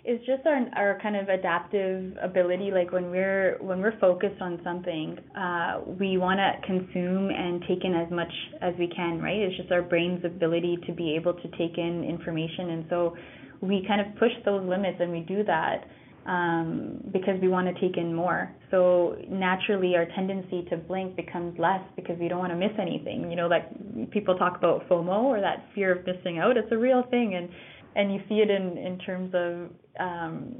It's 0.09 0.25
just 0.25 0.47
our 0.47 0.69
our 0.77 1.01
kind 1.03 1.17
of 1.17 1.29
adaptive 1.29 2.17
ability. 2.23 2.71
Like 2.71 2.93
when 2.93 3.11
we're 3.11 3.57
when 3.61 3.81
we're 3.81 3.99
focused 3.99 4.41
on 4.41 4.61
something, 4.63 5.19
uh, 5.37 5.81
we 5.85 6.17
want 6.17 6.39
to 6.39 6.65
consume 6.65 7.31
and 7.31 7.61
take 7.63 7.85
in 7.85 7.93
as 7.93 8.09
much 8.13 8.33
as 8.63 8.73
we 8.79 8.87
can. 8.95 9.21
Right? 9.21 9.39
It's 9.39 9.57
just 9.57 9.73
our 9.73 9.83
brain's 9.83 10.25
ability 10.25 10.79
to 10.87 10.93
be 10.93 11.17
able 11.17 11.35
to 11.35 11.49
take 11.59 11.77
in 11.77 12.05
information, 12.05 12.71
and 12.71 12.85
so 12.89 13.17
we 13.61 13.85
kind 13.89 14.01
of 14.01 14.15
push 14.17 14.31
those 14.45 14.65
limits, 14.69 14.99
and 15.01 15.11
we 15.11 15.21
do 15.21 15.43
that 15.43 15.89
um, 16.26 17.00
because 17.12 17.40
we 17.40 17.49
want 17.49 17.73
to 17.73 17.80
take 17.80 17.97
in 17.97 18.12
more. 18.12 18.54
So 18.71 19.16
naturally, 19.28 19.95
our 19.95 20.06
tendency 20.06 20.66
to 20.71 20.76
blink 20.76 21.16
becomes 21.16 21.59
less 21.59 21.80
because 21.95 22.18
we 22.18 22.28
don't 22.28 22.40
want 22.40 22.52
to 22.52 22.59
miss 22.59 22.76
anything. 22.80 23.30
You 23.30 23.37
know, 23.37 23.47
like 23.47 24.11
people 24.11 24.37
talk 24.37 24.56
about 24.56 24.88
FOMO 24.88 25.25
or 25.25 25.40
that 25.40 25.66
fear 25.75 25.97
of 25.97 26.06
missing 26.06 26.38
out. 26.38 26.56
It's 26.56 26.73
a 26.73 26.78
real 26.78 27.04
thing, 27.11 27.35
and 27.37 27.49
and 27.95 28.12
you 28.12 28.21
see 28.28 28.37
it 28.37 28.50
in 28.50 28.76
in 28.76 28.99
terms 28.99 29.33
of 29.35 29.71
um, 30.00 30.54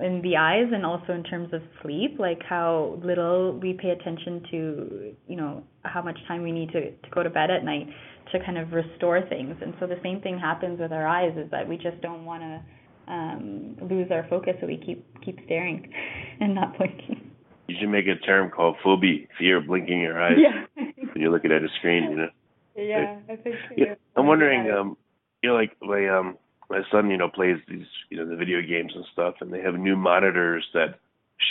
in 0.00 0.22
the 0.22 0.36
eyes 0.36 0.66
and 0.72 0.86
also 0.86 1.12
in 1.12 1.22
terms 1.24 1.52
of 1.52 1.60
sleep, 1.82 2.16
like 2.18 2.40
how 2.48 2.98
little 3.04 3.58
we 3.60 3.74
pay 3.74 3.90
attention 3.90 4.42
to, 4.50 5.14
you 5.28 5.36
know, 5.36 5.62
how 5.82 6.00
much 6.00 6.18
time 6.26 6.42
we 6.42 6.52
need 6.52 6.70
to 6.70 6.90
to 6.90 7.10
go 7.14 7.22
to 7.22 7.30
bed 7.30 7.50
at 7.50 7.62
night 7.62 7.86
to 8.32 8.38
kind 8.44 8.56
of 8.56 8.72
restore 8.72 9.20
things. 9.28 9.56
And 9.60 9.74
so 9.78 9.86
the 9.86 10.00
same 10.02 10.22
thing 10.22 10.38
happens 10.38 10.80
with 10.80 10.92
our 10.92 11.06
eyes 11.06 11.36
is 11.36 11.50
that 11.50 11.68
we 11.68 11.76
just 11.76 12.00
don't 12.00 12.24
want 12.24 12.42
to 12.42 12.62
um, 13.10 13.76
lose 13.90 14.10
our 14.10 14.26
focus, 14.30 14.54
so 14.60 14.66
we 14.66 14.76
keep 14.76 15.04
keep 15.24 15.38
staring 15.44 15.92
and 16.40 16.54
not 16.54 16.78
blinking. 16.78 17.30
You 17.68 17.76
should 17.78 17.88
make 17.90 18.06
a 18.06 18.16
term 18.16 18.50
called 18.50 18.76
phobia, 18.82 19.26
fear 19.38 19.58
of 19.58 19.66
blinking 19.66 20.00
your 20.00 20.20
eyes 20.20 20.38
Yeah. 20.38 20.64
when 20.74 21.12
you're 21.16 21.30
looking 21.30 21.52
at 21.52 21.62
a 21.62 21.68
screen. 21.78 22.10
You 22.10 22.16
know. 22.16 22.28
yeah, 22.76 23.18
I 23.28 23.36
think. 23.36 23.56
Yeah, 23.76 23.94
I'm 24.16 24.26
wondering, 24.26 24.70
um, 24.70 24.96
you 25.42 25.50
know, 25.50 25.54
like 25.56 25.76
my 25.82 26.08
um 26.08 26.36
my 26.68 26.82
son, 26.90 27.10
you 27.10 27.16
know, 27.16 27.28
plays 27.28 27.58
these, 27.68 27.86
you 28.10 28.16
know, 28.16 28.26
the 28.26 28.36
video 28.36 28.60
games 28.62 28.92
and 28.94 29.04
stuff, 29.12 29.34
and 29.40 29.52
they 29.52 29.60
have 29.60 29.74
new 29.74 29.96
monitors 29.96 30.64
that 30.72 30.98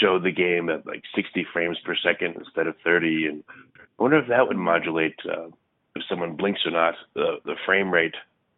show 0.02 0.20
the 0.20 0.32
game 0.32 0.70
at 0.70 0.86
like 0.86 1.04
60 1.16 1.46
frames 1.52 1.78
per 1.84 1.96
second 1.96 2.36
instead 2.38 2.68
of 2.68 2.76
30, 2.84 3.26
and 3.26 3.44
I 3.78 4.02
wonder 4.04 4.20
if 4.20 4.28
that 4.30 4.48
would 4.48 4.58
modulate 4.58 5.16
uh, 5.26 5.48
if 5.96 6.04
someone 6.10 6.36
blinks 6.36 6.62
or 6.66 6.72
not 6.72 6.96
the 7.16 7.38
the 7.46 7.56
frame 7.66 7.92
rate. 7.92 8.16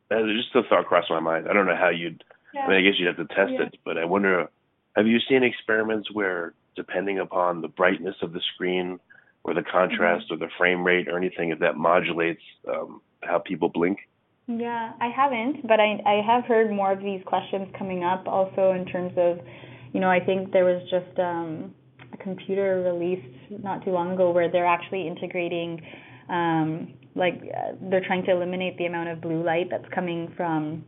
That 0.10 0.24
just 0.36 0.55
a 0.55 0.67
thought 0.67 0.88
crossed 0.88 1.10
my 1.10 1.20
mind. 1.22 1.48
I 1.50 1.53
don't 1.53 1.65
know 1.65 1.75
how 1.75 1.89
you'd. 1.89 2.24
Yeah. 2.53 2.65
I 2.65 2.70
mean, 2.70 2.77
I 2.77 2.81
guess 2.81 3.00
you'd 3.00 3.08
have 3.08 3.27
to 3.27 3.34
test 3.34 3.51
Yeah. 3.51 3.63
it, 3.63 3.77
but 3.86 3.98
I 3.98 4.05
wonder. 4.05 4.50
Have 4.96 5.08
you 5.08 5.20
seen 5.29 5.43
experiments 5.43 6.12
where, 6.12 6.53
depending 6.75 7.17
upon 7.20 7.62
the 7.62 7.70
brightness 7.70 8.15
of 8.22 8.34
the 8.34 8.41
screen, 8.53 9.00
or 9.43 9.53
the 9.53 9.63
contrast, 9.63 10.25
Mm-hmm. 10.25 10.34
or 10.43 10.48
the 10.48 10.51
frame 10.58 10.84
rate, 10.84 11.08
or 11.08 11.17
anything, 11.17 11.50
if 11.51 11.60
that 11.60 11.77
modulates 11.77 12.41
um, 12.67 13.01
how 13.24 13.39
people 13.39 13.70
blink? 13.70 14.00
Yeah, 14.48 14.91
I 15.00 15.08
haven't, 15.08 15.65
but 15.65 15.79
I 15.79 16.01
I 16.05 16.22
have 16.25 16.43
heard 16.46 16.72
more 16.72 16.91
of 16.91 17.00
these 17.00 17.22
questions 17.25 17.70
coming 17.77 18.03
up 18.03 18.27
also 18.27 18.72
in 18.74 18.86
terms 18.86 19.13
of, 19.17 19.39
you 19.93 20.00
know, 20.01 20.10
I 20.10 20.20
think 20.20 20.51
there 20.51 20.65
was 20.65 20.81
just 20.89 21.17
um, 21.20 21.74
a 22.12 22.17
computer 22.17 22.81
released 22.91 23.63
not 23.63 23.86
too 23.86 23.91
long 23.91 24.12
ago 24.13 24.31
where 24.31 24.51
they're 24.51 24.65
actually 24.65 25.08
integrating, 25.08 25.81
um, 26.27 26.93
like 27.15 27.36
uh, 27.55 27.75
they're 27.89 28.05
trying 28.05 28.25
to 28.25 28.31
eliminate 28.31 28.77
the 28.77 28.86
amount 28.88 29.10
of 29.10 29.22
blue 29.22 29.41
light 29.43 29.67
that's 29.70 29.88
coming 29.93 30.34
from 30.36 30.84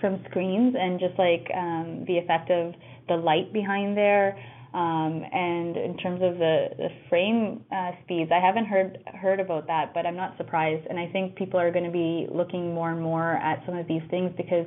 from 0.00 0.22
screens 0.30 0.74
and 0.78 1.00
just 1.00 1.18
like 1.18 1.46
um, 1.54 2.04
the 2.06 2.18
effect 2.18 2.50
of 2.50 2.74
the 3.08 3.16
light 3.16 3.52
behind 3.52 3.96
there. 3.96 4.36
Um, 4.74 5.22
and 5.32 5.76
in 5.76 5.96
terms 5.96 6.20
of 6.22 6.38
the, 6.38 6.66
the 6.76 6.88
frame 7.08 7.64
uh, 7.72 7.92
speeds, 8.04 8.30
I 8.30 8.44
haven't 8.44 8.66
heard 8.66 8.98
heard 9.20 9.40
about 9.40 9.66
that, 9.68 9.94
but 9.94 10.04
I'm 10.04 10.16
not 10.16 10.36
surprised. 10.36 10.86
And 10.90 10.98
I 10.98 11.10
think 11.12 11.36
people 11.36 11.58
are 11.58 11.70
going 11.70 11.84
to 11.84 11.90
be 11.90 12.26
looking 12.30 12.74
more 12.74 12.90
and 12.90 13.00
more 13.00 13.34
at 13.36 13.62
some 13.64 13.76
of 13.76 13.88
these 13.88 14.02
things 14.10 14.32
because 14.36 14.66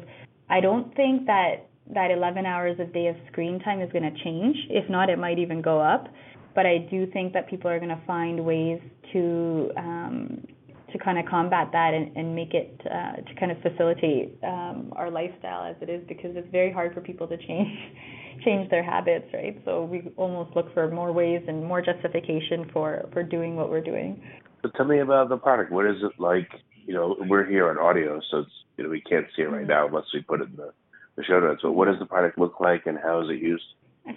I 0.50 0.62
don't 0.62 0.96
think 0.96 1.28
that 1.28 1.68
that 1.94 2.12
11 2.12 2.46
hours 2.46 2.78
a 2.80 2.86
day 2.86 3.08
of 3.08 3.16
screen 3.32 3.60
time 3.60 3.82
is 3.82 3.92
going 3.92 4.04
to 4.04 4.24
change. 4.24 4.56
If 4.70 4.90
not, 4.90 5.10
it 5.10 5.20
might 5.20 5.38
even 5.38 5.62
go 5.62 5.80
up. 5.80 6.08
But 6.56 6.66
I 6.66 6.80
do 6.90 7.06
think 7.12 7.34
that 7.34 7.48
people 7.50 7.70
are 7.70 7.80
going 7.80 7.90
to 7.90 8.02
find 8.08 8.44
ways 8.44 8.80
to 9.14 9.72
um, 9.78 10.48
to 10.92 10.98
kind 11.00 11.18
of 11.20 11.26
combat 11.26 11.70
that 11.72 11.94
and, 11.94 12.16
and 12.16 12.36
make 12.36 12.54
it 12.54 12.80
uh, 12.86 13.18
to 13.18 13.36
kind 13.40 13.52
of 13.52 13.58
facilitate 13.62 14.38
um, 14.44 14.94
our 14.96 15.10
lifestyle 15.10 15.64
as 15.66 15.76
it 15.82 15.90
is 15.90 16.02
because 16.08 16.32
it's 16.36 16.50
very 16.52 16.72
hard 16.72 16.94
for 16.94 17.02
people 17.02 17.28
to 17.28 17.38
change 17.38 17.78
change 18.46 18.70
their 18.70 18.84
habits, 18.84 19.26
right? 19.34 19.60
So 19.66 19.84
we 19.84 20.12
almost 20.16 20.56
look 20.56 20.74
for 20.74 20.90
more 20.90 21.12
ways 21.12 21.42
and 21.48 21.66
more 21.66 21.82
justification 21.82 22.70
for 22.72 23.08
for 23.12 23.24
doing 23.24 23.56
what 23.56 23.70
we're 23.70 23.84
doing. 23.84 24.22
So 24.62 24.70
tell 24.76 24.86
me 24.86 25.00
about 25.00 25.30
the 25.30 25.38
product. 25.38 25.72
What 25.72 25.86
is 25.86 25.98
it 26.02 26.20
like? 26.20 26.50
You 26.86 26.94
know, 26.94 27.16
we're 27.20 27.46
here 27.46 27.70
on 27.70 27.78
audio, 27.78 28.22
so 28.32 28.40
it's 28.40 28.52
you 28.78 28.84
know 28.84 28.90
we 28.90 29.02
can't 29.02 29.26
see 29.36 29.44
it 29.44 29.50
right 29.50 29.68
now 29.68 29.88
unless 29.88 30.06
we 30.14 30.22
put 30.22 30.42
it 30.42 30.50
in 30.50 30.56
the, 30.56 30.72
the 31.16 31.24
show 31.24 31.40
notes. 31.40 31.62
But 31.64 31.74
what 31.74 31.86
does 31.86 32.00
the 32.00 32.06
product 32.06 32.38
look 32.38 32.60
like, 32.60 32.86
and 32.86 32.98
how 32.98 33.22
is 33.22 33.30
it 33.30 33.42
used? 33.42 33.64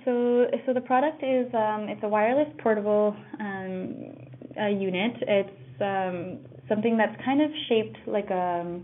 So, 0.05 0.47
so 0.64 0.73
the 0.73 0.81
product 0.81 1.23
is 1.23 1.52
um, 1.55 1.88
it's 1.88 2.02
a 2.02 2.09
wireless 2.09 2.49
portable 2.62 3.14
um, 3.41 4.14
uh, 4.59 4.69
unit. 4.69 5.12
It's 5.21 5.81
um, 5.81 6.38
something 6.73 6.97
that's 6.97 7.17
kind 7.25 7.43
of 7.43 7.50
shaped 7.69 7.99
like 8.07 8.31
a 8.31 8.81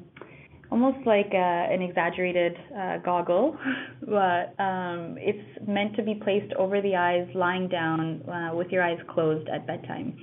almost 0.71 0.99
like 1.07 1.33
a, 1.33 1.69
an 1.73 1.81
exaggerated 1.81 2.55
uh, 2.77 2.99
goggle, 2.99 3.57
but 4.03 4.55
um, 4.63 5.17
it's 5.19 5.67
meant 5.67 5.97
to 5.97 6.03
be 6.03 6.15
placed 6.15 6.53
over 6.59 6.83
the 6.83 6.95
eyes, 6.95 7.27
lying 7.35 7.69
down 7.69 8.23
uh, 8.29 8.55
with 8.55 8.69
your 8.69 8.83
eyes 8.83 8.99
closed 9.09 9.49
at 9.49 9.67
bedtime. 9.67 10.15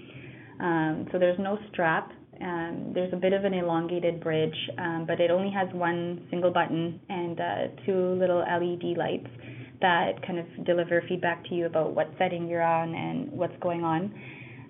Um, 0.60 1.08
so 1.12 1.20
there's 1.20 1.40
no 1.40 1.58
strap. 1.72 2.12
Um, 2.42 2.92
there's 2.94 3.12
a 3.14 3.16
bit 3.16 3.34
of 3.34 3.46
an 3.46 3.54
elongated 3.54 4.22
bridge, 4.22 4.56
um, 4.78 5.06
but 5.08 5.20
it 5.20 5.32
only 5.32 5.52
has 5.52 5.68
one 5.74 6.28
single 6.30 6.52
button 6.52 7.00
and 7.10 7.40
uh, 7.40 7.84
two 7.86 8.16
little 8.20 8.40
LED 8.40 8.98
lights 8.98 9.28
that 9.82 10.22
kind 10.26 10.40
of 10.40 10.66
deliver 10.66 11.02
feedback 11.08 11.44
to 11.46 11.56
you 11.56 11.66
about 11.66 11.96
what 11.96 12.08
setting 12.18 12.48
you're 12.48 12.64
on 12.64 12.94
and 12.94 13.32
what's 13.32 13.56
going 13.62 13.84
on. 13.84 14.14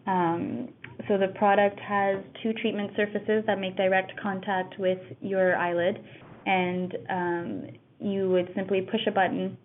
Um, 0.08 0.70
so 1.08 1.18
the 1.18 1.28
product 1.36 1.80
has 1.80 2.18
two 2.42 2.54
treatment 2.54 2.92
surfaces 2.96 3.44
that 3.48 3.60
make 3.60 3.76
direct 3.76 4.14
contact 4.22 4.76
with 4.80 5.00
your 5.22 5.56
eyelid, 5.56 6.04
and 6.46 6.98
um, 7.10 7.64
you 8.00 8.30
would 8.30 8.52
simply 8.56 8.82
push 8.82 9.02
a 9.08 9.12
button, 9.12 9.58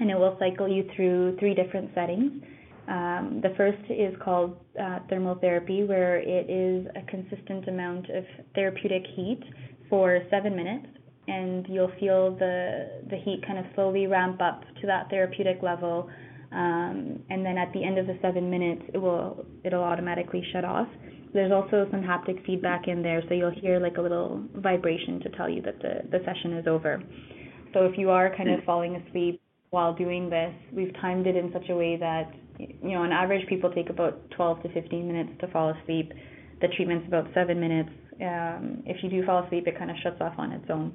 and 0.00 0.10
it 0.10 0.18
will 0.18 0.36
cycle 0.38 0.68
you 0.68 0.88
through 0.94 1.36
three 1.38 1.54
different 1.54 1.90
settings. 1.94 2.42
Um, 2.88 3.40
the 3.42 3.54
first 3.56 3.78
is 3.90 4.14
called 4.24 4.56
uh, 4.80 5.00
thermal 5.10 5.34
therapy, 5.34 5.84
where 5.84 6.16
it 6.18 6.48
is 6.48 6.86
a 6.96 7.04
consistent 7.10 7.68
amount 7.68 8.08
of 8.08 8.24
therapeutic 8.54 9.02
heat 9.14 9.42
for 9.90 10.20
seven 10.30 10.56
minutes, 10.56 10.86
and 11.26 11.66
you'll 11.68 11.92
feel 12.00 12.34
the 12.36 13.02
the 13.10 13.16
heat 13.16 13.42
kind 13.46 13.58
of 13.58 13.66
slowly 13.74 14.06
ramp 14.06 14.40
up 14.40 14.62
to 14.80 14.86
that 14.86 15.10
therapeutic 15.10 15.62
level. 15.62 16.08
Um, 16.50 17.20
and 17.28 17.44
then 17.44 17.58
at 17.58 17.72
the 17.74 17.84
end 17.84 17.98
of 17.98 18.06
the 18.06 18.18
seven 18.22 18.50
minutes, 18.50 18.82
it 18.94 18.98
will 18.98 19.44
it'll 19.64 19.82
automatically 19.82 20.42
shut 20.52 20.64
off. 20.64 20.88
There's 21.34 21.52
also 21.52 21.86
some 21.90 22.00
haptic 22.00 22.44
feedback 22.46 22.88
in 22.88 23.02
there, 23.02 23.22
so 23.28 23.34
you'll 23.34 23.50
hear 23.60 23.78
like 23.78 23.98
a 23.98 24.00
little 24.00 24.42
vibration 24.56 25.20
to 25.20 25.28
tell 25.30 25.48
you 25.48 25.60
that 25.62 25.78
the 25.80 26.08
the 26.10 26.24
session 26.24 26.54
is 26.54 26.66
over. 26.66 27.02
So 27.74 27.84
if 27.84 27.98
you 27.98 28.10
are 28.10 28.34
kind 28.34 28.50
of 28.50 28.64
falling 28.64 28.96
asleep 28.96 29.42
while 29.70 29.92
doing 29.94 30.30
this, 30.30 30.54
we've 30.72 30.92
timed 31.02 31.26
it 31.26 31.36
in 31.36 31.52
such 31.52 31.68
a 31.68 31.76
way 31.76 31.96
that 31.98 32.32
you 32.58 32.92
know 32.92 33.02
on 33.02 33.12
average 33.12 33.46
people 33.48 33.70
take 33.70 33.90
about 33.90 34.18
12 34.30 34.62
to 34.62 34.72
15 34.72 35.06
minutes 35.06 35.30
to 35.40 35.48
fall 35.48 35.74
asleep. 35.82 36.12
The 36.62 36.68
treatment's 36.68 37.06
about 37.06 37.26
seven 37.34 37.60
minutes. 37.60 37.90
Um, 38.20 38.82
if 38.86 38.96
you 39.02 39.10
do 39.10 39.24
fall 39.26 39.44
asleep, 39.44 39.66
it 39.66 39.78
kind 39.78 39.90
of 39.90 39.96
shuts 40.02 40.16
off 40.20 40.34
on 40.38 40.52
its 40.52 40.64
own. 40.70 40.94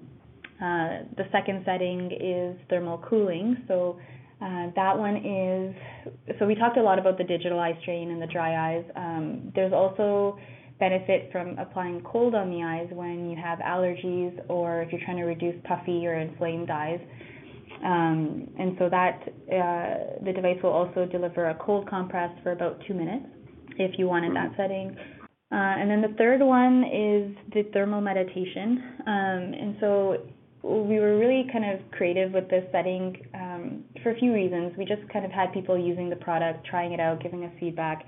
Uh, 0.59 1.05
the 1.15 1.23
second 1.31 1.63
setting 1.65 2.11
is 2.11 2.57
thermal 2.69 3.03
cooling. 3.07 3.57
So 3.67 3.99
uh, 4.43 4.71
that 4.75 4.97
one 4.97 5.15
is 5.17 6.35
so 6.37 6.45
we 6.45 6.55
talked 6.55 6.77
a 6.77 6.81
lot 6.81 6.99
about 6.99 7.17
the 7.17 7.23
digital 7.23 7.59
eye 7.59 7.77
strain 7.81 8.11
and 8.11 8.21
the 8.21 8.27
dry 8.27 8.75
eyes. 8.75 8.83
Um, 8.95 9.51
there's 9.55 9.71
also 9.71 10.37
benefit 10.79 11.29
from 11.31 11.57
applying 11.57 12.01
cold 12.01 12.35
on 12.35 12.49
the 12.49 12.61
eyes 12.61 12.87
when 12.91 13.29
you 13.29 13.37
have 13.41 13.59
allergies 13.59 14.37
or 14.49 14.81
if 14.81 14.91
you're 14.91 15.01
trying 15.05 15.17
to 15.17 15.23
reduce 15.23 15.55
puffy 15.63 16.05
or 16.05 16.15
inflamed 16.15 16.69
eyes. 16.69 16.99
Um, 17.85 18.49
and 18.59 18.75
so 18.79 18.89
that 18.89 19.21
uh, 19.27 20.23
the 20.25 20.33
device 20.33 20.57
will 20.61 20.71
also 20.71 21.05
deliver 21.05 21.49
a 21.49 21.55
cold 21.55 21.87
compress 21.89 22.31
for 22.43 22.51
about 22.51 22.81
two 22.87 22.93
minutes 22.93 23.25
if 23.77 23.97
you 23.97 24.07
wanted 24.07 24.35
that 24.35 24.51
setting. 24.57 24.95
Uh, 25.51 25.55
and 25.79 25.89
then 25.89 26.01
the 26.01 26.15
third 26.17 26.41
one 26.41 26.83
is 26.83 27.53
the 27.53 27.63
thermal 27.71 28.01
meditation. 28.01 28.83
Um, 29.05 29.53
and 29.53 29.77
so 29.79 30.17
we 30.63 30.99
were 30.99 31.17
really 31.17 31.45
kind 31.51 31.65
of 31.73 31.91
creative 31.91 32.31
with 32.31 32.49
this 32.49 32.63
setting 32.71 33.17
um, 33.35 33.42
for 34.03 34.11
a 34.11 34.19
few 34.19 34.33
reasons. 34.33 34.73
We 34.77 34.85
just 34.85 35.01
kind 35.11 35.25
of 35.25 35.31
had 35.31 35.51
people 35.53 35.77
using 35.77 36.09
the 36.09 36.15
product, 36.17 36.67
trying 36.67 36.93
it 36.93 36.99
out, 36.99 37.23
giving 37.23 37.43
us 37.43 37.51
feedback. 37.59 38.05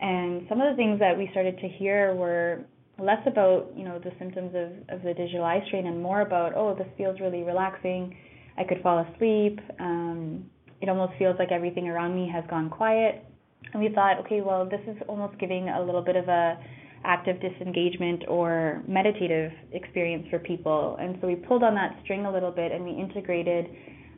And 0.00 0.46
some 0.48 0.60
of 0.60 0.70
the 0.70 0.76
things 0.76 0.98
that 1.00 1.16
we 1.16 1.28
started 1.32 1.58
to 1.58 1.68
hear 1.68 2.14
were 2.14 2.64
less 2.98 3.20
about, 3.26 3.72
you 3.76 3.84
know, 3.84 3.98
the 3.98 4.12
symptoms 4.18 4.52
of, 4.54 4.96
of 4.96 5.02
the 5.02 5.14
digital 5.14 5.44
eye 5.44 5.62
strain 5.66 5.86
and 5.86 6.02
more 6.02 6.20
about, 6.20 6.52
oh, 6.54 6.74
this 6.74 6.86
feels 6.96 7.18
really 7.20 7.42
relaxing. 7.42 8.16
I 8.56 8.64
could 8.64 8.82
fall 8.82 9.06
asleep. 9.12 9.58
Um, 9.78 10.44
it 10.80 10.88
almost 10.88 11.12
feels 11.18 11.36
like 11.38 11.50
everything 11.50 11.88
around 11.88 12.14
me 12.14 12.30
has 12.32 12.44
gone 12.48 12.70
quiet. 12.70 13.24
And 13.72 13.82
we 13.82 13.90
thought, 13.94 14.18
okay, 14.24 14.40
well, 14.40 14.68
this 14.68 14.80
is 14.86 14.96
almost 15.08 15.38
giving 15.38 15.68
a 15.68 15.82
little 15.82 16.02
bit 16.02 16.16
of 16.16 16.28
a 16.28 16.58
active 17.04 17.36
disengagement 17.40 18.24
or 18.28 18.82
meditative 18.86 19.52
experience 19.72 20.26
for 20.28 20.38
people. 20.38 20.96
And 21.00 21.16
so 21.20 21.26
we 21.26 21.34
pulled 21.34 21.62
on 21.62 21.74
that 21.74 21.98
string 22.04 22.26
a 22.26 22.32
little 22.32 22.50
bit 22.50 22.72
and 22.72 22.84
we 22.84 22.90
integrated 22.90 23.66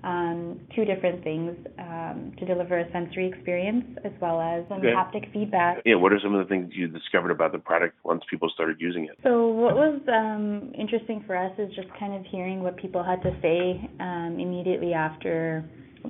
um, 0.05 0.61
two 0.75 0.85
different 0.85 1.23
things 1.23 1.57
um, 1.79 2.33
to 2.39 2.45
deliver 2.45 2.79
a 2.79 2.91
sensory 2.93 3.29
experience 3.29 3.85
as 4.05 4.13
well 4.21 4.41
as 4.41 4.65
some 4.69 4.79
Okay. 4.79 4.93
haptic 4.93 5.33
feedback. 5.33 5.79
Yeah, 5.85 5.95
what 5.95 6.13
are 6.13 6.19
some 6.21 6.35
of 6.35 6.41
the 6.45 6.49
things 6.49 6.73
you 6.75 6.89
discovered 6.89 7.31
about 7.31 7.53
the 7.53 7.59
product 7.59 7.97
once 8.05 8.23
people 8.29 8.51
started 8.53 8.81
using 8.81 9.05
it? 9.05 9.19
So 9.23 9.49
what 9.49 9.77
was 9.77 10.01
um, 10.09 10.73
interesting 10.77 11.23
for 11.27 11.37
us 11.37 11.53
is 11.59 11.73
just 11.75 11.89
kind 12.01 12.15
of 12.15 12.25
hearing 12.27 12.63
what 12.63 12.77
people 12.77 13.03
had 13.03 13.23
to 13.23 13.31
say 13.41 13.89
um, 14.01 14.39
immediately 14.41 14.93
after 14.93 15.65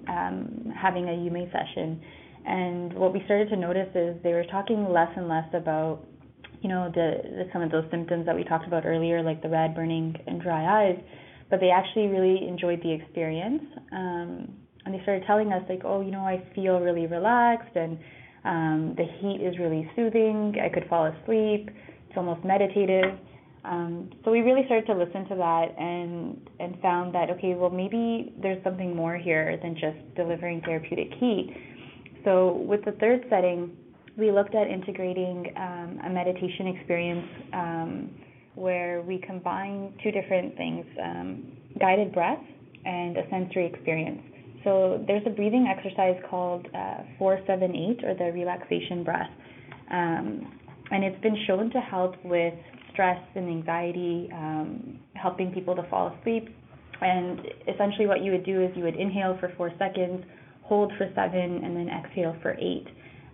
um, 0.09 0.73
having 0.75 1.05
a 1.09 1.13
Yume 1.13 1.51
session. 1.53 2.01
And 2.47 2.95
what 2.95 3.13
we 3.13 3.23
started 3.27 3.51
to 3.51 3.57
notice 3.57 3.89
is 3.95 4.17
they 4.23 4.33
were 4.33 4.47
talking 4.51 4.89
less 4.91 5.11
and 5.17 5.29
less 5.29 5.47
about, 5.53 6.05
you 6.63 6.69
know, 6.69 6.91
the, 6.95 7.21
the 7.23 7.45
some 7.53 7.63
of 7.63 7.71
those 7.71 7.85
symptoms 7.91 8.25
that 8.27 8.35
we 8.35 8.43
talked 8.45 8.67
about 8.67 8.87
earlier, 8.87 9.23
like 9.23 9.43
the 9.43 9.49
red, 9.49 9.75
burning, 9.75 10.17
and 10.27 10.41
dry 10.41 10.89
eyes, 10.89 10.99
but 11.53 11.61
they 11.61 11.69
actually 11.69 12.07
really 12.07 12.49
enjoyed 12.49 12.83
the 12.83 12.91
experience. 12.91 13.63
Um, 13.93 14.49
and 14.87 14.95
they 14.95 15.03
started 15.03 15.25
telling 15.27 15.53
us 15.53 15.63
like, 15.69 15.83
oh, 15.85 16.01
you 16.01 16.11
know, 16.11 16.23
I 16.23 16.43
feel 16.55 16.81
really 16.81 17.07
relaxed 17.07 17.77
and 17.77 17.99
um, 18.45 18.95
the 18.97 19.05
heat 19.21 19.45
is 19.47 19.59
really 19.59 19.89
soothing. 19.95 20.57
I 20.65 20.71
could 20.73 20.89
fall 20.89 21.05
asleep. 21.05 21.69
It's 22.09 22.17
almost 22.17 22.43
meditative. 22.43 23.19
Um, 23.67 24.11
so 24.25 24.31
we 24.31 24.41
really 24.41 24.63
started 24.65 24.87
to 24.87 24.95
listen 24.95 25.29
to 25.29 25.35
that 25.37 25.67
and 25.79 26.41
and 26.59 26.81
found 26.81 27.15
that 27.15 27.29
okay, 27.31 27.55
well 27.55 27.71
maybe 27.71 28.33
there's 28.41 28.65
something 28.65 28.97
more 28.97 29.19
here 29.19 29.57
than 29.63 29.75
just 29.75 29.99
delivering 30.17 30.63
therapeutic 30.63 31.13
heat. 31.21 31.55
So 32.25 32.65
with 32.67 32.83
the 32.87 32.93
third 32.93 33.27
setting, 33.29 33.77
we 34.17 34.33
looked 34.33 34.55
at 34.55 34.69
integrating 34.69 35.53
um, 35.57 36.01
a 36.07 36.11
meditation 36.11 36.67
experience 36.69 37.29
um, 37.53 38.11
where 38.55 39.03
we 39.03 39.19
combine 39.19 39.95
two 40.03 40.11
different 40.11 40.57
things: 40.57 40.87
um, 41.03 41.53
guided 41.81 42.13
breath 42.13 42.43
and 42.85 43.17
a 43.17 43.29
sensory 43.31 43.67
experience. 43.67 44.21
So 44.65 45.03
there's 45.07 45.23
a 45.27 45.31
breathing 45.31 45.67
exercise 45.67 46.21
called 46.29 46.67
uh, 46.67 47.03
478 47.19 48.05
or 48.05 48.15
the 48.15 48.33
relaxation 48.33 49.03
breath. 49.03 49.31
Um, 49.91 50.59
and 50.91 51.05
it's 51.05 51.21
been 51.23 51.37
shown 51.47 51.71
to 51.71 51.81
help 51.81 52.15
with 52.25 52.55
stress 52.93 53.21
and 53.35 53.49
anxiety, 53.49 54.29
um, 54.33 54.99
helping 55.15 55.53
people 55.53 55.75
to 55.75 55.83
fall 55.89 56.15
asleep. 56.21 56.49
And 57.01 57.41
essentially, 57.67 58.07
what 58.07 58.23
you 58.23 58.31
would 58.33 58.45
do 58.45 58.63
is 58.63 58.71
you 58.77 58.85
would 58.85 58.97
inhale 58.97 59.37
for 59.41 59.53
four 59.57 59.73
seconds, 59.79 60.25
hold 60.63 60.93
for 60.97 61.09
seven, 61.15 61.65
and 61.65 61.77
then 61.77 61.89
exhale 61.89 62.37
for 62.43 62.55
eight. 62.55 62.87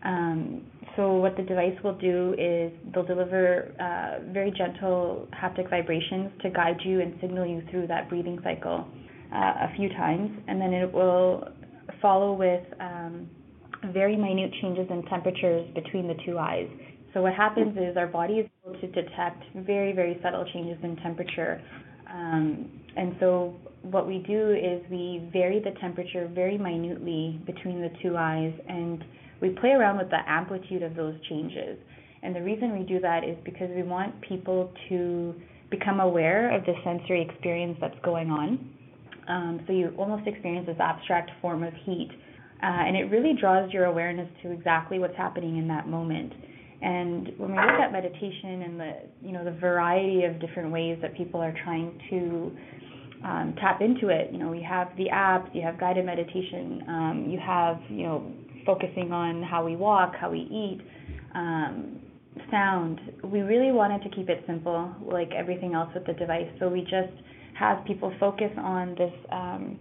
Um, 0.04 0.62
so, 0.98 1.12
what 1.12 1.37
the 1.37 1.44
device 1.44 1.78
will 1.84 1.94
do 1.94 2.34
is 2.37 2.72
they'll 2.92 3.06
deliver 3.06 3.72
uh, 3.78 4.32
very 4.32 4.50
gentle 4.50 5.28
haptic 5.32 5.70
vibrations 5.70 6.32
to 6.42 6.50
guide 6.50 6.78
you 6.84 7.00
and 7.00 7.14
signal 7.20 7.46
you 7.46 7.62
through 7.70 7.87
that 7.87 8.08
breathing 8.08 8.37
cycle 8.42 8.84
uh, 9.32 9.37
a 9.37 9.72
few 9.76 9.90
times, 9.90 10.28
and 10.48 10.61
then 10.61 10.72
it 10.72 10.92
will 10.92 11.44
follow 12.02 12.32
with 12.32 12.64
um, 12.80 13.30
very 13.92 14.16
minute 14.16 14.50
changes 14.61 14.88
in 14.90 15.04
temperatures 15.04 15.72
between 15.72 16.08
the 16.08 16.16
two 16.26 16.37
eyes. 16.37 16.68
So 17.14 17.22
what 17.22 17.34
happens 17.34 17.76
is 17.76 17.96
our 17.96 18.08
body 18.08 18.34
is 18.34 18.50
able 18.66 18.80
to 18.80 18.87
detect 18.88 19.44
very, 19.54 19.92
very 19.92 20.18
subtle 20.20 20.46
changes 20.52 20.78
in 20.82 20.96
temperature. 20.96 21.62
Um, 22.12 22.72
and 22.96 23.14
so 23.20 23.54
what 23.82 24.08
we 24.08 24.18
do 24.26 24.50
is 24.50 24.82
we 24.90 25.30
vary 25.32 25.61
the 25.61 25.78
temperature 25.80 26.28
very 26.34 26.58
minutely 26.58 27.40
between 27.46 27.82
the 27.82 27.90
two 28.02 28.16
eyes 28.16 28.52
and 28.68 29.04
we 29.40 29.51
play 29.51 29.70
around 29.70 29.98
with 29.98 30.11
the 30.11 30.18
amplitude 30.27 30.83
of 30.83 30.94
those 30.94 31.14
changes. 31.29 31.79
And 32.22 32.35
the 32.35 32.42
reason 32.42 32.77
we 32.77 32.85
do 32.85 33.01
that 33.01 33.24
is 33.24 33.37
because 33.44 33.70
we 33.74 33.83
want 33.83 34.20
people 34.22 34.72
to 34.88 35.35
become 35.70 36.01
aware 36.01 36.55
of 36.55 36.64
the 36.64 36.74
sensory 36.85 37.22
experience 37.22 37.79
that's 37.81 37.98
going 38.05 38.31
on. 38.31 38.70
Um, 39.29 39.61
so 39.66 39.72
you 39.72 39.94
almost 39.98 40.27
experience 40.27 40.66
this 40.66 40.81
abstract 40.81 41.31
form 41.40 41.62
of 41.62 41.72
heat. 41.85 42.11
Uh, 42.62 42.66
and 42.66 42.96
it 42.96 43.05
really 43.05 43.35
draws 43.38 43.72
your 43.72 43.85
awareness 43.85 44.29
to 44.42 44.51
exactly 44.51 44.98
what's 44.98 45.16
happening 45.16 45.59
in 45.59 45.68
that 45.68 45.87
moment. 45.87 46.33
And 46.81 47.33
when 47.38 47.51
we 47.51 47.57
look 47.57 47.81
at 47.81 47.92
meditation 47.92 48.62
and 48.62 48.81
the 48.81 48.92
you 49.20 49.33
know 49.33 49.44
the 49.44 49.53
variety 49.53 50.24
of 50.24 50.40
different 50.40 50.70
ways 50.72 50.98
that 51.03 51.16
people 51.16 51.40
are 51.40 51.55
trying 51.64 52.01
to 52.11 53.27
um, 53.27 53.55
tap 53.61 53.81
into 53.81 54.09
it, 54.09 54.33
you 54.33 54.38
know 54.38 54.48
we 54.48 54.62
have 54.62 54.88
the 54.96 55.07
apps, 55.12 55.53
you 55.55 55.62
have 55.62 55.79
guided 55.79 56.07
meditation, 56.07 56.83
um, 56.88 57.27
you 57.29 57.38
have 57.44 57.79
you 57.88 58.05
know 58.05 58.33
focusing 58.68 59.12
on 59.12 59.42
how 59.42 59.64
we 59.64 59.76
walk, 59.76 60.12
how 60.20 60.31
we 60.31 60.40
eat, 60.40 60.81
um, 61.35 62.00
sound. 62.50 63.00
We 63.24 63.40
really 63.40 63.72
wanted 63.72 64.02
to 64.02 64.11
keep 64.14 64.28
it 64.28 64.44
simple, 64.46 64.94
like 65.11 65.31
everything 65.35 65.72
else 65.74 65.88
with 65.94 66.04
the 66.04 66.12
device. 66.12 66.50
So 66.61 66.68
we 66.68 66.83
just 66.83 67.14
have 67.59 67.83
people 67.87 68.12
focus 68.20 68.52
on 68.59 68.94
this 69.00 69.14
um, 69.33 69.78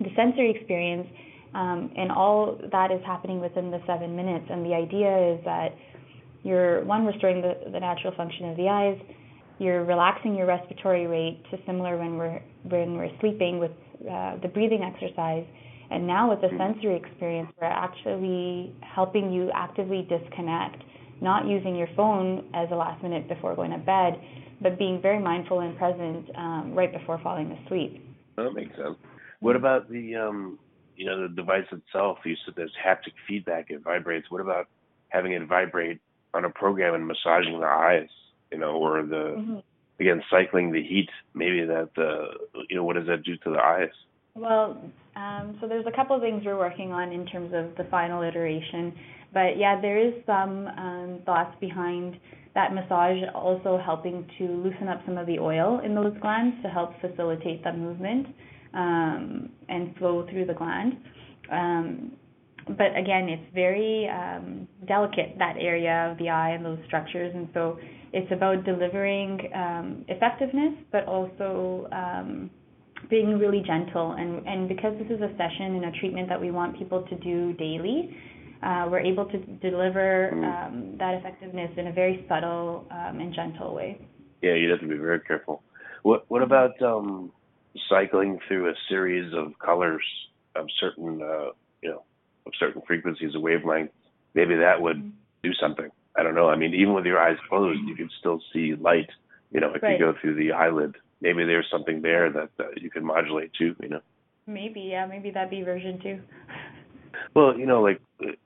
the 0.00 0.10
sensory 0.16 0.50
experience, 0.50 1.06
um, 1.54 1.92
and 1.96 2.10
all 2.10 2.58
that 2.72 2.90
is 2.90 3.00
happening 3.06 3.38
within 3.40 3.70
the 3.70 3.80
seven 3.86 4.16
minutes. 4.16 4.46
And 4.50 4.66
the 4.66 4.74
idea 4.74 5.34
is 5.34 5.38
that 5.44 5.68
you're 6.42 6.84
one 6.84 7.06
restoring 7.06 7.40
the, 7.40 7.54
the 7.70 7.78
natural 7.78 8.12
function 8.16 8.50
of 8.50 8.56
the 8.56 8.68
eyes. 8.68 8.98
You're 9.60 9.84
relaxing 9.84 10.34
your 10.34 10.46
respiratory 10.46 11.06
rate 11.06 11.38
to 11.52 11.58
similar 11.66 11.96
when 11.96 12.18
we're 12.18 12.42
when 12.64 12.96
we're 12.98 13.14
sleeping 13.20 13.60
with 13.60 13.70
uh, 14.10 14.38
the 14.42 14.48
breathing 14.48 14.82
exercise. 14.82 15.46
And 15.90 16.06
now 16.06 16.30
with 16.30 16.40
the 16.40 16.48
hmm. 16.48 16.58
sensory 16.58 16.96
experience, 16.96 17.50
we're 17.60 17.66
actually 17.66 18.74
helping 18.80 19.32
you 19.32 19.50
actively 19.54 20.06
disconnect, 20.08 20.82
not 21.20 21.46
using 21.46 21.76
your 21.76 21.88
phone 21.96 22.50
as 22.54 22.68
a 22.70 22.74
last 22.74 23.02
minute 23.02 23.28
before 23.28 23.54
going 23.54 23.70
to 23.70 23.78
bed, 23.78 24.20
but 24.60 24.78
being 24.78 25.00
very 25.00 25.18
mindful 25.18 25.60
and 25.60 25.76
present 25.76 26.30
um, 26.36 26.72
right 26.74 26.92
before 26.92 27.20
falling 27.22 27.52
asleep. 27.52 28.04
That 28.36 28.52
makes 28.52 28.74
sense. 28.76 28.96
What 29.40 29.56
about 29.56 29.90
the 29.90 30.16
um, 30.16 30.58
you 30.96 31.06
know 31.06 31.28
the 31.28 31.34
device 31.34 31.66
itself? 31.70 32.18
You 32.24 32.34
said 32.44 32.54
there's 32.56 32.72
haptic 32.84 33.12
feedback; 33.28 33.70
it 33.70 33.82
vibrates. 33.82 34.30
What 34.30 34.40
about 34.40 34.68
having 35.08 35.32
it 35.32 35.46
vibrate 35.46 36.00
on 36.34 36.44
a 36.44 36.50
program 36.50 36.94
and 36.94 37.06
massaging 37.06 37.60
the 37.60 37.66
eyes, 37.66 38.08
you 38.50 38.58
know, 38.58 38.72
or 38.72 39.02
the 39.02 39.36
mm-hmm. 39.38 39.58
again 40.00 40.22
cycling 40.30 40.72
the 40.72 40.82
heat. 40.82 41.08
Maybe 41.32 41.64
that 41.64 41.90
uh, 41.96 42.60
you 42.68 42.76
know 42.76 42.84
what 42.84 42.96
does 42.96 43.06
that 43.06 43.22
do 43.22 43.36
to 43.36 43.50
the 43.50 43.60
eyes? 43.60 43.92
Well, 44.36 44.82
um, 45.14 45.56
so 45.60 45.68
there's 45.68 45.86
a 45.86 45.94
couple 45.94 46.16
of 46.16 46.22
things 46.22 46.42
we're 46.44 46.58
working 46.58 46.90
on 46.90 47.12
in 47.12 47.24
terms 47.26 47.52
of 47.54 47.76
the 47.76 47.88
final 47.88 48.20
iteration, 48.24 48.92
but 49.32 49.56
yeah, 49.56 49.80
there 49.80 49.96
is 49.96 50.12
some 50.26 50.66
um, 50.66 51.20
thoughts 51.24 51.54
behind 51.60 52.18
that 52.52 52.74
massage 52.74 53.18
also 53.32 53.80
helping 53.84 54.26
to 54.38 54.44
loosen 54.44 54.88
up 54.88 55.00
some 55.06 55.18
of 55.18 55.28
the 55.28 55.38
oil 55.38 55.80
in 55.84 55.94
those 55.94 56.12
glands 56.20 56.56
to 56.64 56.68
help 56.68 57.00
facilitate 57.00 57.62
the 57.62 57.72
movement 57.72 58.26
um, 58.74 59.50
and 59.68 59.94
flow 59.98 60.26
through 60.28 60.46
the 60.46 60.54
gland. 60.54 60.96
Um, 61.52 62.12
but 62.66 62.96
again, 62.98 63.28
it's 63.28 63.54
very 63.54 64.08
um, 64.08 64.66
delicate 64.88 65.36
that 65.38 65.54
area 65.60 66.10
of 66.10 66.18
the 66.18 66.28
eye 66.28 66.50
and 66.50 66.64
those 66.64 66.78
structures, 66.86 67.32
and 67.36 67.48
so 67.54 67.78
it's 68.12 68.32
about 68.32 68.64
delivering 68.64 69.38
um, 69.54 70.04
effectiveness, 70.08 70.74
but 70.90 71.06
also 71.06 71.86
being 73.10 73.38
really 73.38 73.62
gentle. 73.66 74.12
And 74.12 74.46
and 74.46 74.68
because 74.68 74.94
this 74.98 75.08
is 75.10 75.20
a 75.20 75.30
session 75.36 75.76
and 75.76 75.84
a 75.86 75.92
treatment 75.98 76.28
that 76.28 76.40
we 76.40 76.50
want 76.50 76.78
people 76.78 77.02
to 77.02 77.14
do 77.18 77.52
daily, 77.54 78.16
uh, 78.62 78.86
we're 78.90 79.00
able 79.00 79.26
to 79.26 79.38
deliver 79.38 80.30
mm-hmm. 80.32 80.44
um, 80.44 80.98
that 80.98 81.14
effectiveness 81.14 81.70
in 81.76 81.88
a 81.88 81.92
very 81.92 82.24
subtle 82.28 82.86
um, 82.90 83.20
and 83.20 83.34
gentle 83.34 83.74
way. 83.74 84.00
Yeah, 84.42 84.54
you 84.54 84.70
have 84.70 84.80
to 84.80 84.88
be 84.88 84.96
very 84.96 85.20
careful. 85.20 85.62
What 86.02 86.24
what 86.28 86.42
about 86.42 86.80
um, 86.82 87.32
cycling 87.88 88.38
through 88.46 88.68
a 88.70 88.74
series 88.88 89.32
of 89.34 89.58
colors 89.58 90.04
of 90.54 90.66
certain 90.80 91.22
uh, 91.22 91.50
you 91.82 91.90
know 91.90 92.02
of 92.46 92.52
certain 92.58 92.82
frequencies 92.86 93.34
of 93.34 93.42
wavelength, 93.42 93.90
maybe 94.34 94.54
that 94.56 94.80
would 94.80 94.98
mm-hmm. 94.98 95.10
do 95.42 95.52
something. 95.54 95.90
I 96.16 96.22
don't 96.22 96.34
know. 96.34 96.48
I 96.48 96.56
mean, 96.56 96.74
even 96.74 96.94
with 96.94 97.06
your 97.06 97.18
eyes 97.18 97.36
closed, 97.48 97.80
you 97.86 97.96
can 97.96 98.08
still 98.20 98.40
see 98.52 98.74
light. 98.74 99.10
You 99.50 99.60
know, 99.60 99.72
if 99.74 99.82
right. 99.82 99.92
you 99.92 99.98
go 99.98 100.14
through 100.20 100.36
the 100.36 100.52
eyelid, 100.52 100.96
maybe 101.24 101.44
there's 101.44 101.66
something 101.70 102.02
there 102.02 102.30
that 102.30 102.50
uh, 102.60 102.68
you 102.76 102.90
can 102.90 103.04
modulate 103.04 103.52
too. 103.54 103.74
You 103.82 103.88
know. 103.88 104.00
Maybe 104.46 104.80
yeah, 104.82 105.06
maybe 105.06 105.30
that'd 105.30 105.50
be 105.50 105.62
version 105.62 105.98
two. 106.00 106.20
well, 107.34 107.58
you 107.58 107.66
know, 107.66 107.82
like 107.82 108.00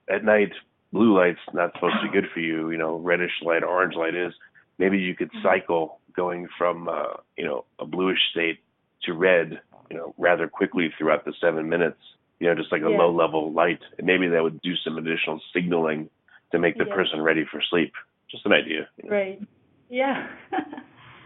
at 0.08 0.24
night, 0.24 0.52
blue 0.92 1.16
light's 1.16 1.40
not 1.52 1.72
supposed 1.74 1.96
to 2.02 2.10
be 2.10 2.12
good 2.12 2.30
for 2.32 2.40
you. 2.40 2.70
You 2.70 2.78
know, 2.78 2.96
reddish 2.96 3.32
light, 3.42 3.62
orange 3.62 3.94
light 3.94 4.14
is. 4.14 4.32
Maybe 4.78 4.98
you 4.98 5.14
could 5.14 5.28
mm-hmm. 5.28 5.46
cycle 5.46 6.00
going 6.14 6.48
from 6.56 6.88
uh, 6.88 7.18
you 7.36 7.44
know 7.44 7.64
a 7.78 7.84
bluish 7.84 8.20
state 8.30 8.60
to 9.04 9.12
red, 9.12 9.60
you 9.90 9.96
know, 9.96 10.14
rather 10.18 10.48
quickly 10.48 10.92
throughout 10.96 11.24
the 11.24 11.34
seven 11.40 11.68
minutes 11.68 12.00
you 12.40 12.46
know, 12.46 12.54
just 12.54 12.70
like 12.70 12.82
a 12.82 12.90
yeah. 12.90 12.98
low 12.98 13.14
level 13.14 13.52
light. 13.52 13.80
And 13.98 14.06
maybe 14.06 14.28
that 14.28 14.42
would 14.42 14.60
do 14.62 14.74
some 14.76 14.96
additional 14.98 15.40
signaling 15.52 16.08
to 16.52 16.58
make 16.58 16.78
the 16.78 16.84
yeah. 16.86 16.94
person 16.94 17.20
ready 17.20 17.44
for 17.50 17.60
sleep. 17.68 17.92
Just 18.30 18.46
an 18.46 18.52
idea. 18.52 18.88
You 19.02 19.10
know? 19.10 19.16
Right. 19.16 19.40
Yeah. 19.88 20.28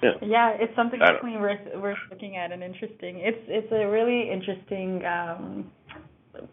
yeah. 0.03 0.11
Yeah, 0.23 0.51
it's 0.59 0.75
something 0.77 0.99
definitely 0.99 1.39
worth 1.39 1.61
worth 1.77 1.99
looking 2.11 2.37
at 2.37 2.53
and 2.53 2.63
interesting. 2.63 3.19
It's 3.19 3.39
it's 3.49 3.73
a 3.73 3.87
really 3.87 4.31
interesting 4.31 5.05
um 5.05 5.71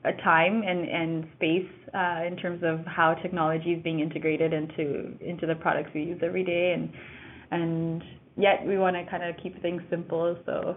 a 0.04 0.14
time 0.24 0.62
and 0.68 0.88
and 0.88 1.28
space 1.36 1.70
uh, 1.94 2.24
in 2.28 2.36
terms 2.36 2.62
of 2.64 2.86
how 2.86 3.14
technology 3.16 3.72
is 3.72 3.84
being 3.84 4.02
integrated 4.02 4.54
into 4.54 5.18
into 5.22 5.48
the 5.48 5.56
products 5.56 5.90
we 5.96 6.04
use 6.04 6.20
every 6.22 6.44
day 6.44 6.74
and 6.74 6.92
and 7.52 8.04
yet 8.38 8.66
we 8.68 8.78
want 8.78 8.96
to 8.96 9.10
kind 9.10 9.24
of 9.24 9.36
keep 9.42 9.60
things 9.62 9.82
simple 9.90 10.38
so 10.46 10.76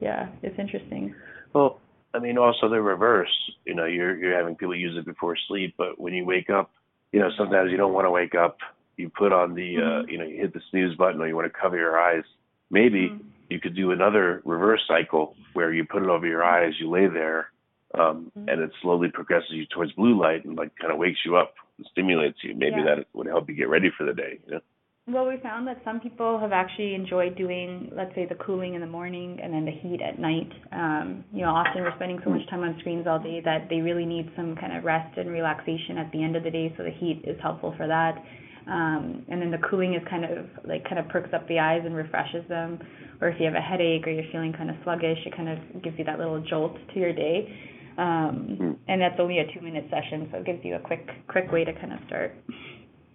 yeah 0.00 0.28
it's 0.42 0.58
interesting 0.58 1.14
well 1.52 1.80
I 2.12 2.18
mean, 2.18 2.38
also 2.38 2.68
the 2.68 2.80
reverse. 2.80 3.30
You 3.64 3.74
know, 3.74 3.84
you're 3.84 4.16
you're 4.16 4.36
having 4.36 4.56
people 4.56 4.74
use 4.74 4.96
it 4.96 5.06
before 5.06 5.36
sleep, 5.48 5.74
but 5.78 5.98
when 6.00 6.12
you 6.12 6.24
wake 6.24 6.50
up, 6.50 6.70
you 7.12 7.20
know, 7.20 7.30
sometimes 7.38 7.70
you 7.70 7.76
don't 7.76 7.92
want 7.92 8.06
to 8.06 8.10
wake 8.10 8.34
up. 8.34 8.58
You 9.00 9.10
put 9.10 9.32
on 9.32 9.54
the, 9.54 9.76
uh, 9.76 9.80
mm-hmm. 9.80 10.04
uh, 10.04 10.06
you 10.10 10.18
know, 10.18 10.24
you 10.24 10.36
hit 10.36 10.52
the 10.52 10.60
snooze 10.70 10.96
button, 10.96 11.20
or 11.20 11.28
you 11.28 11.36
want 11.36 11.52
to 11.52 11.58
cover 11.58 11.76
your 11.76 11.98
eyes. 11.98 12.24
Maybe 12.70 13.08
mm-hmm. 13.08 13.26
you 13.48 13.60
could 13.60 13.74
do 13.74 13.90
another 13.90 14.42
reverse 14.44 14.82
cycle 14.86 15.34
where 15.54 15.72
you 15.72 15.84
put 15.84 16.02
it 16.02 16.08
over 16.08 16.26
your 16.26 16.44
eyes, 16.44 16.74
you 16.78 16.90
lay 16.90 17.06
there, 17.08 17.50
um, 17.98 18.30
mm-hmm. 18.36 18.48
and 18.48 18.60
it 18.60 18.70
slowly 18.82 19.08
progresses 19.12 19.50
you 19.50 19.66
towards 19.66 19.92
blue 19.92 20.20
light 20.20 20.44
and 20.44 20.56
like 20.56 20.70
kind 20.80 20.92
of 20.92 20.98
wakes 20.98 21.20
you 21.24 21.36
up, 21.36 21.54
and 21.78 21.86
stimulates 21.90 22.38
you. 22.42 22.54
Maybe 22.54 22.76
yeah. 22.76 22.96
that 22.96 23.06
would 23.14 23.26
help 23.26 23.48
you 23.48 23.54
get 23.54 23.68
ready 23.68 23.90
for 23.96 24.04
the 24.04 24.12
day. 24.12 24.38
You 24.46 24.54
know. 24.54 24.60
Well, 25.08 25.26
we 25.26 25.38
found 25.42 25.66
that 25.66 25.80
some 25.84 25.98
people 25.98 26.38
have 26.38 26.52
actually 26.52 26.94
enjoyed 26.94 27.34
doing, 27.36 27.90
let's 27.92 28.14
say, 28.14 28.26
the 28.26 28.36
cooling 28.36 28.74
in 28.74 28.80
the 28.80 28.86
morning 28.86 29.40
and 29.42 29.52
then 29.52 29.64
the 29.64 29.72
heat 29.72 30.00
at 30.00 30.20
night. 30.20 30.52
Um, 30.70 31.24
you 31.32 31.40
know, 31.40 31.50
often 31.50 31.82
we're 31.82 31.94
spending 31.96 32.20
so 32.22 32.30
much 32.30 32.48
time 32.48 32.60
on 32.60 32.76
screens 32.78 33.06
all 33.08 33.18
day 33.18 33.40
that 33.44 33.68
they 33.68 33.80
really 33.80 34.04
need 34.04 34.30
some 34.36 34.54
kind 34.54 34.76
of 34.76 34.84
rest 34.84 35.18
and 35.18 35.30
relaxation 35.30 35.98
at 35.98 36.12
the 36.12 36.22
end 36.22 36.36
of 36.36 36.44
the 36.44 36.50
day, 36.50 36.72
so 36.76 36.84
the 36.84 36.92
heat 36.92 37.24
is 37.26 37.36
helpful 37.42 37.74
for 37.76 37.88
that. 37.88 38.22
Um, 38.66 39.24
and 39.28 39.40
then 39.40 39.50
the 39.50 39.58
cooling 39.58 39.94
is 39.94 40.02
kind 40.08 40.24
of 40.24 40.46
like 40.64 40.84
kind 40.84 40.98
of 40.98 41.08
perks 41.08 41.30
up 41.34 41.46
the 41.48 41.58
eyes 41.58 41.82
and 41.84 41.94
refreshes 41.94 42.46
them. 42.48 42.78
Or 43.20 43.28
if 43.28 43.38
you 43.38 43.46
have 43.46 43.54
a 43.54 43.60
headache 43.60 44.06
or 44.06 44.10
you're 44.10 44.30
feeling 44.32 44.52
kind 44.52 44.70
of 44.70 44.76
sluggish, 44.84 45.18
it 45.26 45.36
kind 45.36 45.48
of 45.48 45.82
gives 45.82 45.98
you 45.98 46.04
that 46.04 46.18
little 46.18 46.40
jolt 46.40 46.76
to 46.94 47.00
your 47.00 47.12
day. 47.12 47.52
Um, 47.98 48.56
mm. 48.60 48.76
And 48.88 49.00
that's 49.00 49.18
only 49.18 49.38
a 49.38 49.52
two 49.52 49.60
minute 49.60 49.84
session, 49.90 50.28
so 50.30 50.38
it 50.38 50.46
gives 50.46 50.64
you 50.64 50.76
a 50.76 50.78
quick 50.78 51.08
quick 51.28 51.50
way 51.52 51.64
to 51.64 51.72
kind 51.72 51.92
of 51.92 51.98
start. 52.06 52.34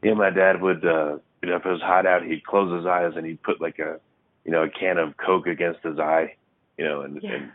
Yeah, 0.04 0.14
my 0.14 0.30
dad 0.30 0.62
would, 0.62 0.86
uh, 0.86 1.18
you 1.42 1.50
know, 1.50 1.56
if 1.56 1.66
it 1.66 1.70
was 1.70 1.82
hot 1.82 2.06
out, 2.06 2.24
he'd 2.24 2.46
close 2.46 2.76
his 2.76 2.86
eyes 2.86 3.14
and 3.16 3.26
he'd 3.26 3.42
put 3.42 3.62
like 3.62 3.80
a, 3.80 4.00
you 4.44 4.52
know, 4.52 4.64
a 4.64 4.70
can 4.70 4.98
of 4.98 5.16
Coke 5.18 5.48
against 5.48 5.80
his 5.84 5.98
eye, 5.98 6.36
you 6.78 6.86
know, 6.86 7.02
and, 7.02 7.20
yeah. 7.24 7.32
and 7.34 7.52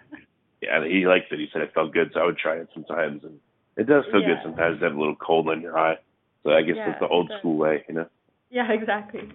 yeah, 0.60 0.84
he 0.84 1.06
liked 1.06 1.32
it. 1.32 1.38
He 1.38 1.48
said 1.52 1.62
it 1.62 1.72
felt 1.74 1.92
good, 1.92 2.10
so 2.12 2.20
I 2.20 2.26
would 2.26 2.38
try 2.38 2.56
it 2.56 2.68
sometimes, 2.74 3.22
and 3.22 3.38
it 3.76 3.86
does 3.86 4.04
feel 4.10 4.20
yeah. 4.20 4.28
good 4.28 4.38
sometimes 4.42 4.80
to 4.80 4.86
have 4.86 4.94
a 4.94 4.98
little 4.98 5.16
cold 5.16 5.48
in 5.50 5.60
your 5.60 5.78
eye. 5.78 5.96
So 6.42 6.50
I 6.50 6.62
guess 6.62 6.76
yeah, 6.76 6.88
that's 6.88 7.00
the 7.00 7.08
old 7.08 7.30
school 7.38 7.56
way, 7.56 7.84
you 7.88 7.94
know. 7.94 8.06
Yeah, 8.50 8.70
exactly. 8.72 9.28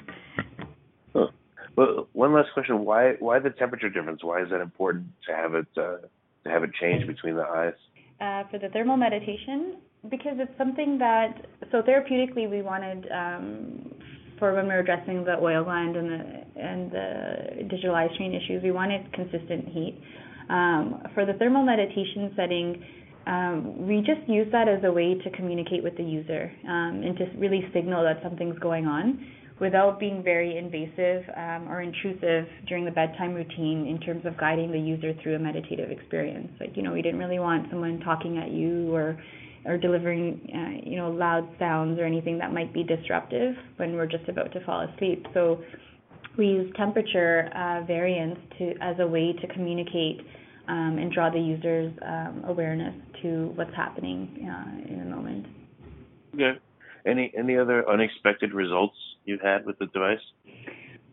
Huh. 1.13 1.27
Well, 1.75 2.07
one 2.13 2.33
last 2.33 2.49
question: 2.53 2.83
Why 2.85 3.13
why 3.19 3.39
the 3.39 3.51
temperature 3.51 3.89
difference? 3.89 4.23
Why 4.23 4.41
is 4.41 4.49
that 4.49 4.61
important 4.61 5.07
to 5.27 5.35
have 5.35 5.53
it 5.53 5.67
uh, 5.77 5.97
to 6.43 6.49
have 6.49 6.63
it 6.63 6.71
change 6.79 7.05
between 7.07 7.35
the 7.35 7.43
eyes? 7.43 7.73
Uh, 8.19 8.49
for 8.49 8.59
the 8.59 8.69
thermal 8.69 8.97
meditation, 8.97 9.77
because 10.09 10.37
it's 10.37 10.57
something 10.57 10.97
that 10.99 11.45
so 11.71 11.81
therapeutically 11.81 12.49
we 12.49 12.61
wanted 12.61 13.07
um, 13.11 13.93
for 14.39 14.53
when 14.53 14.67
we 14.67 14.73
were 14.73 14.79
addressing 14.79 15.23
the 15.23 15.37
oil 15.39 15.63
gland 15.63 15.95
and 15.95 16.09
the 16.09 16.61
and 16.61 16.91
the 16.91 17.63
digital 17.69 17.95
eye 17.95 18.07
strain 18.13 18.33
issues, 18.33 18.63
we 18.63 18.71
wanted 18.71 19.11
consistent 19.13 19.67
heat. 19.69 20.01
Um, 20.49 21.01
for 21.13 21.25
the 21.25 21.33
thermal 21.33 21.63
meditation 21.63 22.31
setting, 22.35 22.83
um, 23.27 23.87
we 23.87 23.97
just 23.97 24.27
use 24.29 24.47
that 24.51 24.67
as 24.67 24.83
a 24.83 24.91
way 24.91 25.15
to 25.15 25.29
communicate 25.31 25.83
with 25.83 25.97
the 25.97 26.03
user 26.03 26.51
um, 26.67 27.01
and 27.03 27.17
to 27.17 27.25
really 27.37 27.67
signal 27.73 28.03
that 28.03 28.21
something's 28.23 28.57
going 28.59 28.85
on 28.85 29.25
without 29.59 29.99
being 29.99 30.21
very 30.21 30.57
invasive 30.57 31.23
um, 31.37 31.67
or 31.69 31.81
intrusive 31.81 32.45
during 32.67 32.83
the 32.83 32.91
bedtime 32.91 33.33
routine 33.33 33.87
in 33.87 33.99
terms 34.05 34.25
of 34.25 34.37
guiding 34.37 34.71
the 34.71 34.79
user 34.79 35.13
through 35.23 35.35
a 35.35 35.39
meditative 35.39 35.89
experience. 35.89 36.51
Like, 36.59 36.75
you 36.75 36.83
know, 36.83 36.91
we 36.91 37.01
didn't 37.01 37.19
really 37.19 37.39
want 37.39 37.69
someone 37.69 37.99
talking 38.01 38.37
at 38.37 38.51
you 38.51 38.93
or 38.93 39.19
or 39.67 39.79
delivering, 39.79 40.39
uh, 40.53 40.87
you 40.87 40.95
know, 40.95 41.09
loud 41.09 41.49
sounds 41.57 41.97
or 41.97 42.05
anything 42.05 42.37
that 42.37 42.53
might 42.53 42.71
be 42.71 42.83
disruptive 42.83 43.55
when 43.77 43.95
we're 43.95 44.05
just 44.05 44.29
about 44.29 44.51
to 44.53 44.63
fall 44.63 44.81
asleep. 44.81 45.25
So 45.33 45.59
we 46.37 46.45
use 46.45 46.71
temperature 46.77 47.49
uh, 47.55 47.83
variance 47.85 48.37
to 48.59 48.73
as 48.79 48.97
a 48.99 49.07
way 49.07 49.33
to 49.33 49.47
communicate 49.47 50.21
um, 50.67 50.97
and 50.99 51.11
draw 51.11 51.29
the 51.29 51.39
user's 51.39 51.93
um, 52.01 52.43
awareness 52.47 52.95
to 53.21 53.51
what's 53.55 53.73
happening 53.75 54.49
uh, 54.49 54.91
in 54.91 54.99
the 54.99 55.15
moment. 55.15 55.45
Okay. 56.33 56.59
Any 57.05 57.31
any 57.37 57.57
other 57.57 57.87
unexpected 57.87 58.53
results 58.53 58.95
you 59.25 59.37
had 59.41 59.65
with 59.65 59.77
the 59.79 59.85
device? 59.87 60.19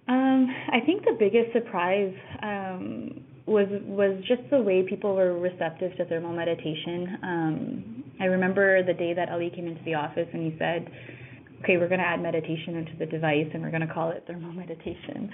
Um, 0.09 0.49
I 0.73 0.81
think 0.85 1.05
the 1.05 1.17
biggest 1.19 1.53
surprise 1.53 2.15
um, 2.43 3.25
was 3.47 3.67
was 3.85 4.23
just 4.27 4.43
the 4.51 4.61
way 4.61 4.83
people 4.89 5.15
were 5.15 5.39
receptive 5.39 5.97
to 5.97 6.05
thermal 6.07 6.33
meditation. 6.33 7.19
Um, 7.23 8.05
I 8.21 8.25
remember 8.25 8.83
the 8.83 8.95
day 8.95 9.15
that 9.15 9.29
Ali 9.31 9.51
came 9.55 9.67
into 9.67 9.83
the 9.85 9.95
office 9.95 10.29
and 10.33 10.51
he 10.51 10.59
said, 10.59 10.91
"Okay, 11.63 11.77
we're 11.77 11.89
going 11.89 12.01
to 12.01 12.07
add 12.07 12.23
meditation 12.23 12.77
into 12.77 12.97
the 12.99 13.07
device 13.07 13.49
and 13.53 13.63
we're 13.63 13.71
going 13.71 13.87
to 13.87 13.93
call 13.93 14.11
it 14.11 14.25
thermal 14.27 14.53
meditation." 14.65 15.31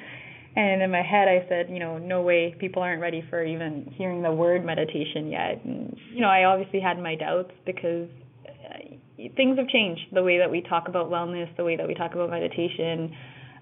And 0.58 0.82
in 0.82 0.90
my 0.90 1.02
head, 1.02 1.28
I 1.28 1.46
said, 1.48 1.70
you 1.70 1.78
know, 1.78 1.98
no 1.98 2.20
way, 2.22 2.52
people 2.58 2.82
aren't 2.82 3.00
ready 3.00 3.22
for 3.30 3.44
even 3.44 3.94
hearing 3.96 4.22
the 4.22 4.32
word 4.32 4.64
meditation 4.64 5.30
yet. 5.30 5.64
And, 5.64 5.96
you 6.12 6.20
know, 6.20 6.26
I 6.26 6.46
obviously 6.46 6.80
had 6.80 6.98
my 7.00 7.14
doubts 7.14 7.52
because 7.64 8.08
uh, 8.44 9.28
things 9.36 9.56
have 9.56 9.68
changed. 9.68 10.00
The 10.12 10.24
way 10.24 10.38
that 10.38 10.50
we 10.50 10.62
talk 10.62 10.88
about 10.88 11.10
wellness, 11.10 11.46
the 11.56 11.62
way 11.62 11.76
that 11.76 11.86
we 11.86 11.94
talk 11.94 12.14
about 12.14 12.30
meditation, 12.30 13.14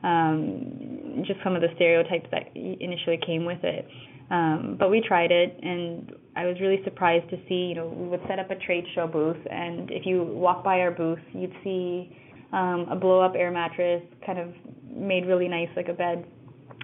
um, 0.02 1.22
just 1.26 1.38
some 1.44 1.54
of 1.54 1.60
the 1.60 1.68
stereotypes 1.74 2.28
that 2.30 2.56
initially 2.56 3.20
came 3.26 3.44
with 3.44 3.62
it. 3.62 3.86
Um, 4.30 4.76
but 4.78 4.90
we 4.90 5.04
tried 5.06 5.30
it, 5.30 5.60
and 5.62 6.12
I 6.34 6.46
was 6.46 6.56
really 6.62 6.80
surprised 6.82 7.28
to 7.28 7.36
see, 7.46 7.68
you 7.68 7.74
know, 7.74 7.88
we 7.88 8.08
would 8.08 8.22
set 8.26 8.38
up 8.38 8.50
a 8.50 8.56
trade 8.56 8.84
show 8.94 9.06
booth, 9.06 9.36
and 9.50 9.90
if 9.90 10.06
you 10.06 10.22
walk 10.22 10.64
by 10.64 10.80
our 10.80 10.92
booth, 10.92 11.20
you'd 11.34 11.54
see 11.62 12.16
um, 12.54 12.86
a 12.90 12.96
blow 12.96 13.20
up 13.20 13.34
air 13.36 13.50
mattress, 13.50 14.02
kind 14.24 14.38
of 14.38 14.48
made 14.90 15.26
really 15.26 15.46
nice, 15.46 15.68
like 15.76 15.88
a 15.88 15.92
bed 15.92 16.24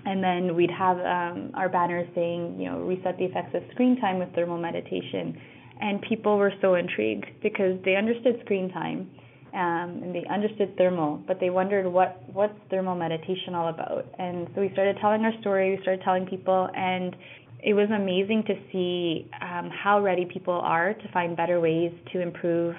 and 0.05 0.23
then 0.23 0.57
we'd 0.57 0.71
have 0.71 0.99
um, 0.99 1.51
our 1.55 1.69
banners 1.69 2.09
saying, 2.15 2.59
you 2.59 2.69
know, 2.69 2.81
reset 2.81 3.19
the 3.19 3.25
effects 3.25 3.55
of 3.55 3.63
screen 3.73 4.01
time 4.01 4.19
with 4.19 4.35
thermal 4.35 4.59
meditation. 4.59 5.39
And 5.81 6.01
people 6.03 6.39
were 6.39 6.53
so 6.61 6.75
intrigued 6.75 7.27
because 7.43 7.79
they 7.85 7.97
understood 7.97 8.41
screen 8.45 8.71
time 8.71 9.11
um, 9.55 10.01
and 10.03 10.15
they 10.15 10.25
understood 10.33 10.77
thermal, 10.79 11.23
but 11.27 11.39
they 11.39 11.51
wondered 11.51 11.87
what 11.87 12.23
what's 12.33 12.55
thermal 12.71 12.95
meditation 12.95 13.55
all 13.55 13.69
about. 13.69 14.07
And 14.19 14.49
so 14.55 14.61
we 14.63 14.71
started 14.73 14.97
telling 15.01 15.23
our 15.23 15.33
story. 15.41 15.77
We 15.77 15.83
started 15.83 16.03
telling 16.05 16.27
people, 16.27 16.69
and 16.75 17.15
it 17.63 17.75
was 17.75 17.89
amazing 17.95 18.45
to 18.47 18.55
see 18.73 19.29
um, 19.43 19.71
how 19.71 20.01
ready 20.01 20.25
people 20.25 20.55
are 20.55 20.95
to 20.95 21.13
find 21.13 21.37
better 21.37 21.61
ways 21.61 21.93
to 22.13 22.21
improve 22.21 22.75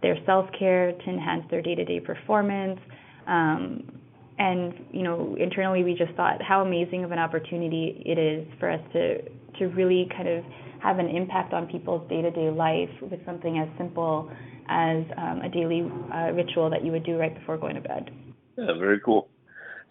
their 0.00 0.16
self 0.24 0.46
care, 0.58 0.92
to 0.92 1.10
enhance 1.10 1.44
their 1.50 1.60
day 1.60 1.74
to 1.74 1.84
day 1.84 2.00
performance. 2.00 2.80
Um, 3.26 4.03
and 4.38 4.74
you 4.90 5.02
know 5.02 5.36
internally 5.38 5.84
we 5.84 5.94
just 5.94 6.12
thought 6.14 6.42
how 6.42 6.62
amazing 6.62 7.04
of 7.04 7.12
an 7.12 7.18
opportunity 7.18 8.02
it 8.04 8.18
is 8.18 8.46
for 8.58 8.70
us 8.70 8.80
to 8.92 9.22
to 9.58 9.66
really 9.76 10.08
kind 10.16 10.28
of 10.28 10.44
have 10.82 10.98
an 10.98 11.08
impact 11.08 11.54
on 11.54 11.66
people's 11.66 12.06
day-to-day 12.10 12.50
life 12.50 12.90
with 13.00 13.24
something 13.24 13.58
as 13.58 13.68
simple 13.78 14.30
as 14.68 15.04
um, 15.16 15.40
a 15.40 15.48
daily 15.48 15.90
uh, 16.12 16.30
ritual 16.32 16.68
that 16.68 16.84
you 16.84 16.92
would 16.92 17.04
do 17.04 17.16
right 17.16 17.34
before 17.38 17.56
going 17.56 17.74
to 17.74 17.80
bed. 17.80 18.10
Yeah, 18.58 18.72
very 18.78 19.00
cool. 19.00 19.28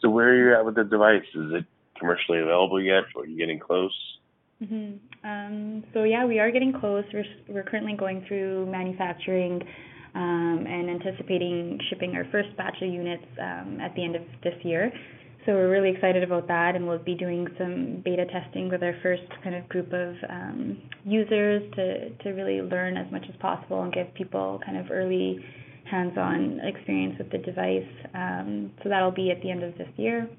So 0.01 0.09
where 0.09 0.29
are 0.29 0.35
you 0.35 0.55
at 0.55 0.65
with 0.65 0.75
the 0.75 0.83
device? 0.83 1.23
Is 1.33 1.51
it 1.53 1.65
commercially 1.97 2.41
available 2.41 2.81
yet, 2.81 3.03
or 3.15 3.23
are 3.23 3.25
you 3.25 3.37
getting 3.37 3.59
close? 3.59 3.93
Mm-hmm. 4.61 5.27
Um, 5.27 5.83
so 5.93 6.03
yeah, 6.03 6.25
we 6.25 6.39
are 6.39 6.51
getting 6.51 6.73
close. 6.73 7.05
We're 7.13 7.25
we're 7.47 7.63
currently 7.63 7.95
going 7.95 8.25
through 8.27 8.69
manufacturing 8.69 9.61
and 10.15 10.89
anticipating 10.89 11.79
shipping 11.89 12.15
our 12.15 12.25
first 12.31 12.55
batch 12.57 12.77
of 12.81 12.89
units 12.89 13.25
um, 13.41 13.79
at 13.81 13.95
the 13.95 14.03
end 14.03 14.15
of 14.15 14.21
this 14.43 14.55
year. 14.63 14.91
So 15.45 15.51
we're 15.51 15.69
really 15.69 15.89
excited 15.89 16.23
about 16.23 16.47
that, 16.47 16.75
and 16.75 16.87
we'll 16.87 17.03
be 17.03 17.15
doing 17.15 17.47
some 17.57 18.01
beta 18.05 18.25
testing 18.25 18.69
with 18.69 18.81
our 18.81 18.95
first 19.03 19.23
kind 19.43 19.55
of 19.55 19.67
group 19.67 19.91
of 19.91 20.15
um, 20.29 20.77
users 21.03 21.69
to 21.75 22.09
to 22.23 22.29
really 22.29 22.61
learn 22.61 22.95
as 22.95 23.11
much 23.11 23.23
as 23.27 23.35
possible 23.41 23.83
and 23.83 23.91
give 23.91 24.13
people 24.13 24.61
kind 24.65 24.77
of 24.77 24.89
early 24.89 25.43
hands-on 25.91 26.61
experience 26.63 27.15
with 27.17 27.29
the 27.29 27.39
device. 27.39 27.83
Um, 28.13 28.71
so 28.81 28.89
that'll 28.89 29.11
be 29.11 29.31
at 29.31 29.41
the 29.41 29.51
end 29.51 29.63
of 29.63 29.77
this 29.77 29.89
year, 29.97 30.29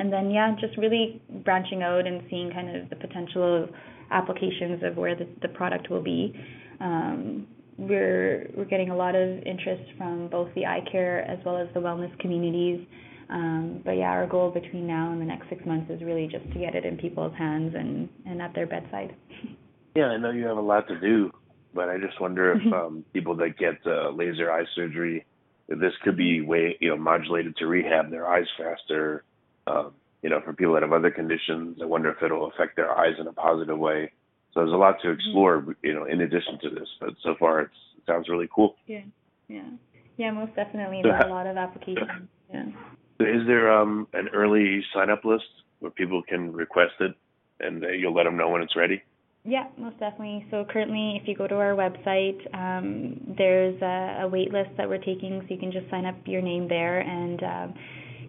and 0.00 0.12
then 0.12 0.30
yeah, 0.30 0.56
just 0.60 0.76
really 0.76 1.22
branching 1.44 1.84
out 1.84 2.06
and 2.06 2.22
seeing 2.28 2.50
kind 2.50 2.76
of 2.76 2.90
the 2.90 2.96
potential 2.96 3.62
of 3.62 3.70
applications 4.10 4.82
of 4.82 4.96
where 4.96 5.14
the, 5.14 5.28
the 5.40 5.48
product 5.48 5.88
will 5.88 6.02
be. 6.02 6.34
Um, 6.80 7.46
we're 7.78 8.50
we're 8.56 8.64
getting 8.64 8.90
a 8.90 8.96
lot 8.96 9.14
of 9.14 9.38
interest 9.44 9.84
from 9.96 10.28
both 10.28 10.52
the 10.54 10.66
eye 10.66 10.84
care 10.90 11.20
as 11.30 11.38
well 11.44 11.56
as 11.56 11.68
the 11.74 11.80
wellness 11.80 12.16
communities. 12.18 12.84
Um, 13.30 13.82
but 13.84 13.92
yeah, 13.92 14.10
our 14.10 14.26
goal 14.26 14.50
between 14.50 14.86
now 14.86 15.12
and 15.12 15.20
the 15.20 15.24
next 15.24 15.48
six 15.48 15.64
months 15.64 15.90
is 15.90 16.02
really 16.02 16.28
just 16.30 16.50
to 16.52 16.58
get 16.58 16.74
it 16.74 16.84
in 16.84 16.96
people's 16.96 17.34
hands 17.36 17.74
and, 17.76 18.08
and 18.26 18.40
at 18.42 18.54
their 18.54 18.66
bedside. 18.66 19.14
Yeah, 19.96 20.04
I 20.04 20.16
know 20.16 20.30
you 20.30 20.46
have 20.46 20.58
a 20.58 20.60
lot 20.60 20.86
to 20.88 21.00
do, 21.00 21.32
but 21.74 21.88
I 21.88 21.98
just 21.98 22.20
wonder 22.20 22.52
if 22.52 22.72
um, 22.72 23.04
people 23.12 23.34
that 23.36 23.58
get 23.58 23.78
uh, 23.84 24.10
laser 24.10 24.48
eye 24.48 24.62
surgery, 24.76 25.24
if 25.66 25.80
this 25.80 25.92
could 26.04 26.16
be 26.16 26.40
way 26.40 26.76
you 26.80 26.90
know 26.90 26.96
modulated 26.96 27.56
to 27.56 27.66
rehab 27.66 28.10
their 28.10 28.28
eyes 28.28 28.46
faster. 28.56 29.24
Um, 29.66 29.94
you 30.22 30.30
know, 30.30 30.40
for 30.44 30.52
people 30.52 30.74
that 30.74 30.82
have 30.82 30.92
other 30.92 31.10
conditions, 31.10 31.78
I 31.82 31.86
wonder 31.86 32.10
if 32.10 32.22
it'll 32.22 32.46
affect 32.46 32.76
their 32.76 32.96
eyes 32.96 33.14
in 33.18 33.26
a 33.26 33.32
positive 33.32 33.78
way. 33.78 34.12
So 34.58 34.64
there's 34.64 34.74
a 34.74 34.76
lot 34.76 34.96
to 35.02 35.10
explore, 35.10 35.60
mm-hmm. 35.60 35.70
you 35.84 35.94
know, 35.94 36.04
in 36.04 36.20
addition 36.20 36.58
to 36.62 36.70
this. 36.70 36.88
But 37.00 37.10
so 37.22 37.36
far, 37.38 37.60
it 37.60 37.70
sounds 38.06 38.28
really 38.28 38.48
cool. 38.52 38.74
Yeah, 38.88 39.02
yeah, 39.46 39.62
yeah. 40.16 40.32
Most 40.32 40.56
definitely, 40.56 41.00
there's 41.00 41.22
a 41.24 41.28
lot 41.28 41.46
of 41.46 41.56
applications. 41.56 42.28
Yeah. 42.52 42.66
Is 43.20 43.46
there 43.46 43.72
um, 43.72 44.08
an 44.14 44.28
early 44.34 44.82
sign 44.92 45.10
up 45.10 45.24
list 45.24 45.44
where 45.78 45.92
people 45.92 46.22
can 46.28 46.52
request 46.52 46.94
it, 46.98 47.14
and 47.60 47.84
uh, 47.84 47.88
you'll 47.90 48.14
let 48.14 48.24
them 48.24 48.36
know 48.36 48.48
when 48.48 48.62
it's 48.62 48.74
ready? 48.74 49.00
Yeah, 49.44 49.68
most 49.78 50.00
definitely. 50.00 50.44
So 50.50 50.64
currently, 50.68 51.20
if 51.22 51.28
you 51.28 51.36
go 51.36 51.46
to 51.46 51.54
our 51.54 51.76
website, 51.76 52.38
um, 52.52 53.34
there's 53.38 53.80
a, 53.80 54.22
a 54.22 54.28
wait 54.28 54.50
list 54.52 54.70
that 54.76 54.88
we're 54.88 54.98
taking, 54.98 55.40
so 55.42 55.54
you 55.54 55.60
can 55.60 55.70
just 55.70 55.88
sign 55.88 56.04
up 56.04 56.16
your 56.26 56.42
name 56.42 56.68
there 56.68 56.98
and. 57.00 57.42
Um, 57.42 57.74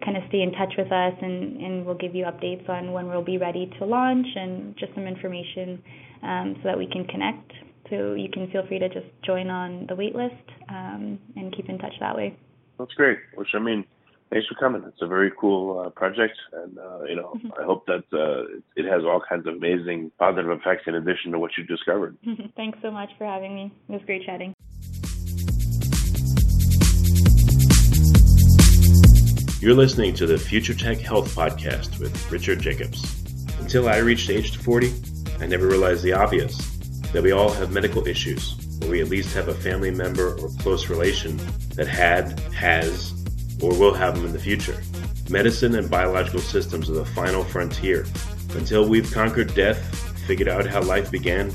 kind 0.02 0.16
of 0.16 0.22
stay 0.30 0.40
in 0.40 0.50
touch 0.52 0.72
with 0.78 0.90
us 0.90 1.12
and, 1.20 1.60
and 1.60 1.84
we'll 1.84 1.94
give 1.94 2.14
you 2.14 2.24
updates 2.24 2.66
on 2.70 2.90
when 2.92 3.06
we'll 3.08 3.22
be 3.22 3.36
ready 3.36 3.70
to 3.78 3.84
launch 3.84 4.26
and 4.34 4.74
just 4.78 4.94
some 4.94 5.06
information 5.06 5.82
um, 6.22 6.54
so 6.56 6.62
that 6.64 6.78
we 6.78 6.86
can 6.86 7.06
connect. 7.06 7.52
So 7.88 8.14
you 8.14 8.28
can 8.30 8.50
feel 8.50 8.66
free 8.66 8.78
to 8.78 8.88
just 8.88 9.06
join 9.24 9.50
on 9.50 9.86
the 9.88 9.96
wait 9.96 10.14
list 10.14 10.34
um, 10.68 11.18
and 11.36 11.54
keep 11.54 11.68
in 11.68 11.78
touch 11.78 11.94
that 12.00 12.16
way. 12.16 12.36
That's 12.78 12.92
great. 12.94 13.18
Which 13.34 13.48
I 13.54 13.58
mean, 13.58 13.84
thanks 14.30 14.46
for 14.46 14.54
coming. 14.54 14.82
It's 14.86 15.02
a 15.02 15.06
very 15.06 15.32
cool 15.38 15.80
uh, 15.80 15.90
project, 15.90 16.38
and 16.52 16.78
uh, 16.78 17.02
you 17.04 17.16
know, 17.16 17.34
mm-hmm. 17.36 17.48
I 17.60 17.64
hope 17.64 17.86
that 17.86 18.04
uh, 18.12 18.60
it 18.76 18.86
has 18.86 19.02
all 19.04 19.20
kinds 19.28 19.46
of 19.46 19.54
amazing 19.54 20.12
positive 20.18 20.50
effects 20.50 20.84
in 20.86 20.94
addition 20.94 21.32
to 21.32 21.38
what 21.38 21.50
you 21.58 21.64
discovered. 21.64 22.16
thanks 22.56 22.78
so 22.80 22.90
much 22.90 23.10
for 23.18 23.26
having 23.26 23.54
me. 23.54 23.72
It 23.88 23.92
was 23.92 24.02
great 24.06 24.24
chatting. 24.24 24.54
You're 29.60 29.74
listening 29.74 30.14
to 30.14 30.26
the 30.26 30.38
Future 30.38 30.72
Tech 30.72 30.98
Health 30.98 31.34
Podcast 31.34 32.00
with 32.00 32.32
Richard 32.32 32.62
Jacobs. 32.62 33.04
Until 33.60 33.90
I 33.90 33.98
reached 33.98 34.30
age 34.30 34.56
40, 34.56 34.90
I 35.40 35.46
never 35.46 35.66
realized 35.66 36.02
the 36.02 36.12
obvious 36.12 36.58
that 37.12 37.22
we 37.22 37.32
all 37.32 37.50
have 37.50 37.72
medical 37.72 38.06
issues, 38.06 38.54
or 38.82 38.88
we 38.88 39.00
at 39.00 39.08
least 39.08 39.34
have 39.34 39.48
a 39.48 39.54
family 39.54 39.90
member 39.90 40.34
or 40.38 40.48
close 40.60 40.88
relation 40.88 41.40
that 41.76 41.88
had, 41.88 42.38
has, 42.52 43.12
or 43.62 43.70
will 43.70 43.94
have 43.94 44.14
them 44.14 44.26
in 44.26 44.32
the 44.32 44.38
future. 44.38 44.80
Medicine 45.30 45.76
and 45.76 45.90
biological 45.90 46.40
systems 46.40 46.90
are 46.90 46.94
the 46.94 47.04
final 47.04 47.42
frontier. 47.42 48.04
Until 48.54 48.88
we've 48.88 49.10
conquered 49.12 49.54
death, 49.54 49.78
figured 50.26 50.48
out 50.48 50.66
how 50.66 50.82
life 50.82 51.10
began, 51.10 51.52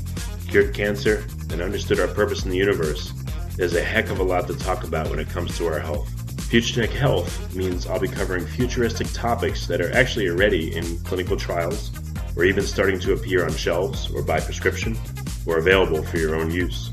cured 0.48 0.74
cancer, 0.74 1.24
and 1.50 1.60
understood 1.60 2.00
our 2.00 2.08
purpose 2.08 2.44
in 2.44 2.50
the 2.50 2.56
universe, 2.56 3.12
there's 3.56 3.74
a 3.74 3.82
heck 3.82 4.10
of 4.10 4.18
a 4.18 4.22
lot 4.22 4.46
to 4.48 4.56
talk 4.58 4.84
about 4.84 5.08
when 5.08 5.18
it 5.18 5.28
comes 5.30 5.56
to 5.58 5.66
our 5.66 5.78
health. 5.78 6.10
Future 6.50 6.82
Tech 6.82 6.90
Health 6.90 7.54
means 7.54 7.86
I'll 7.86 8.00
be 8.00 8.08
covering 8.08 8.46
futuristic 8.46 9.12
topics 9.12 9.66
that 9.66 9.80
are 9.80 9.92
actually 9.92 10.28
already 10.28 10.76
in 10.76 10.98
clinical 11.00 11.36
trials, 11.36 11.90
or 12.36 12.44
even 12.44 12.64
starting 12.64 13.00
to 13.00 13.14
appear 13.14 13.44
on 13.44 13.52
shelves 13.52 14.10
or 14.14 14.22
by 14.22 14.38
prescription, 14.38 14.96
or 15.46 15.58
available 15.58 16.02
for 16.02 16.18
your 16.18 16.36
own 16.36 16.50
use. 16.50 16.90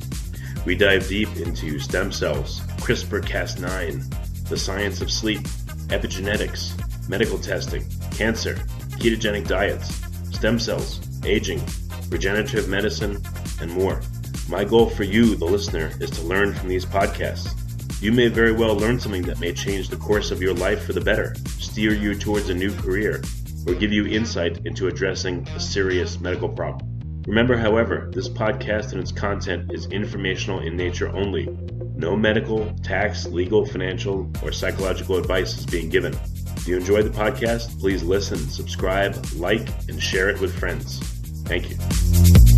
We 0.65 0.75
dive 0.75 1.07
deep 1.07 1.35
into 1.35 1.79
stem 1.79 2.11
cells, 2.11 2.61
CRISPR 2.77 3.21
Cas9, 3.21 4.47
the 4.47 4.57
science 4.57 5.01
of 5.01 5.11
sleep, 5.11 5.41
epigenetics, 5.89 6.79
medical 7.09 7.37
testing, 7.37 7.85
cancer, 8.11 8.55
ketogenic 8.97 9.47
diets, 9.47 10.01
stem 10.31 10.59
cells, 10.59 11.01
aging, 11.25 11.61
regenerative 12.09 12.69
medicine, 12.69 13.21
and 13.59 13.71
more. 13.71 14.01
My 14.47 14.63
goal 14.63 14.89
for 14.89 15.03
you, 15.03 15.35
the 15.35 15.45
listener, 15.45 15.91
is 15.99 16.09
to 16.11 16.21
learn 16.21 16.53
from 16.53 16.69
these 16.69 16.85
podcasts. 16.85 17.59
You 18.01 18.11
may 18.11 18.27
very 18.27 18.51
well 18.51 18.75
learn 18.75 18.99
something 18.99 19.23
that 19.23 19.39
may 19.39 19.53
change 19.53 19.89
the 19.89 19.97
course 19.97 20.31
of 20.31 20.41
your 20.41 20.53
life 20.53 20.85
for 20.85 20.93
the 20.93 21.01
better, 21.01 21.35
steer 21.59 21.93
you 21.93 22.15
towards 22.15 22.49
a 22.49 22.53
new 22.53 22.73
career, 22.73 23.21
or 23.67 23.73
give 23.73 23.91
you 23.91 24.05
insight 24.05 24.65
into 24.65 24.87
addressing 24.87 25.47
a 25.49 25.59
serious 25.59 26.19
medical 26.19 26.49
problem. 26.49 26.89
Remember, 27.27 27.55
however, 27.55 28.09
this 28.13 28.27
podcast 28.27 28.91
and 28.91 29.01
its 29.01 29.11
content 29.11 29.71
is 29.71 29.85
informational 29.87 30.59
in 30.59 30.75
nature 30.75 31.07
only. 31.09 31.47
No 31.95 32.15
medical, 32.17 32.73
tax, 32.83 33.25
legal, 33.27 33.65
financial, 33.65 34.29
or 34.43 34.51
psychological 34.51 35.17
advice 35.17 35.57
is 35.57 35.65
being 35.65 35.89
given. 35.89 36.13
If 36.57 36.67
you 36.67 36.77
enjoyed 36.77 37.05
the 37.05 37.17
podcast, 37.17 37.79
please 37.79 38.03
listen, 38.03 38.37
subscribe, 38.37 39.25
like, 39.35 39.67
and 39.87 40.01
share 40.01 40.29
it 40.29 40.41
with 40.41 40.57
friends. 40.57 40.99
Thank 41.45 41.69
you. 41.69 42.52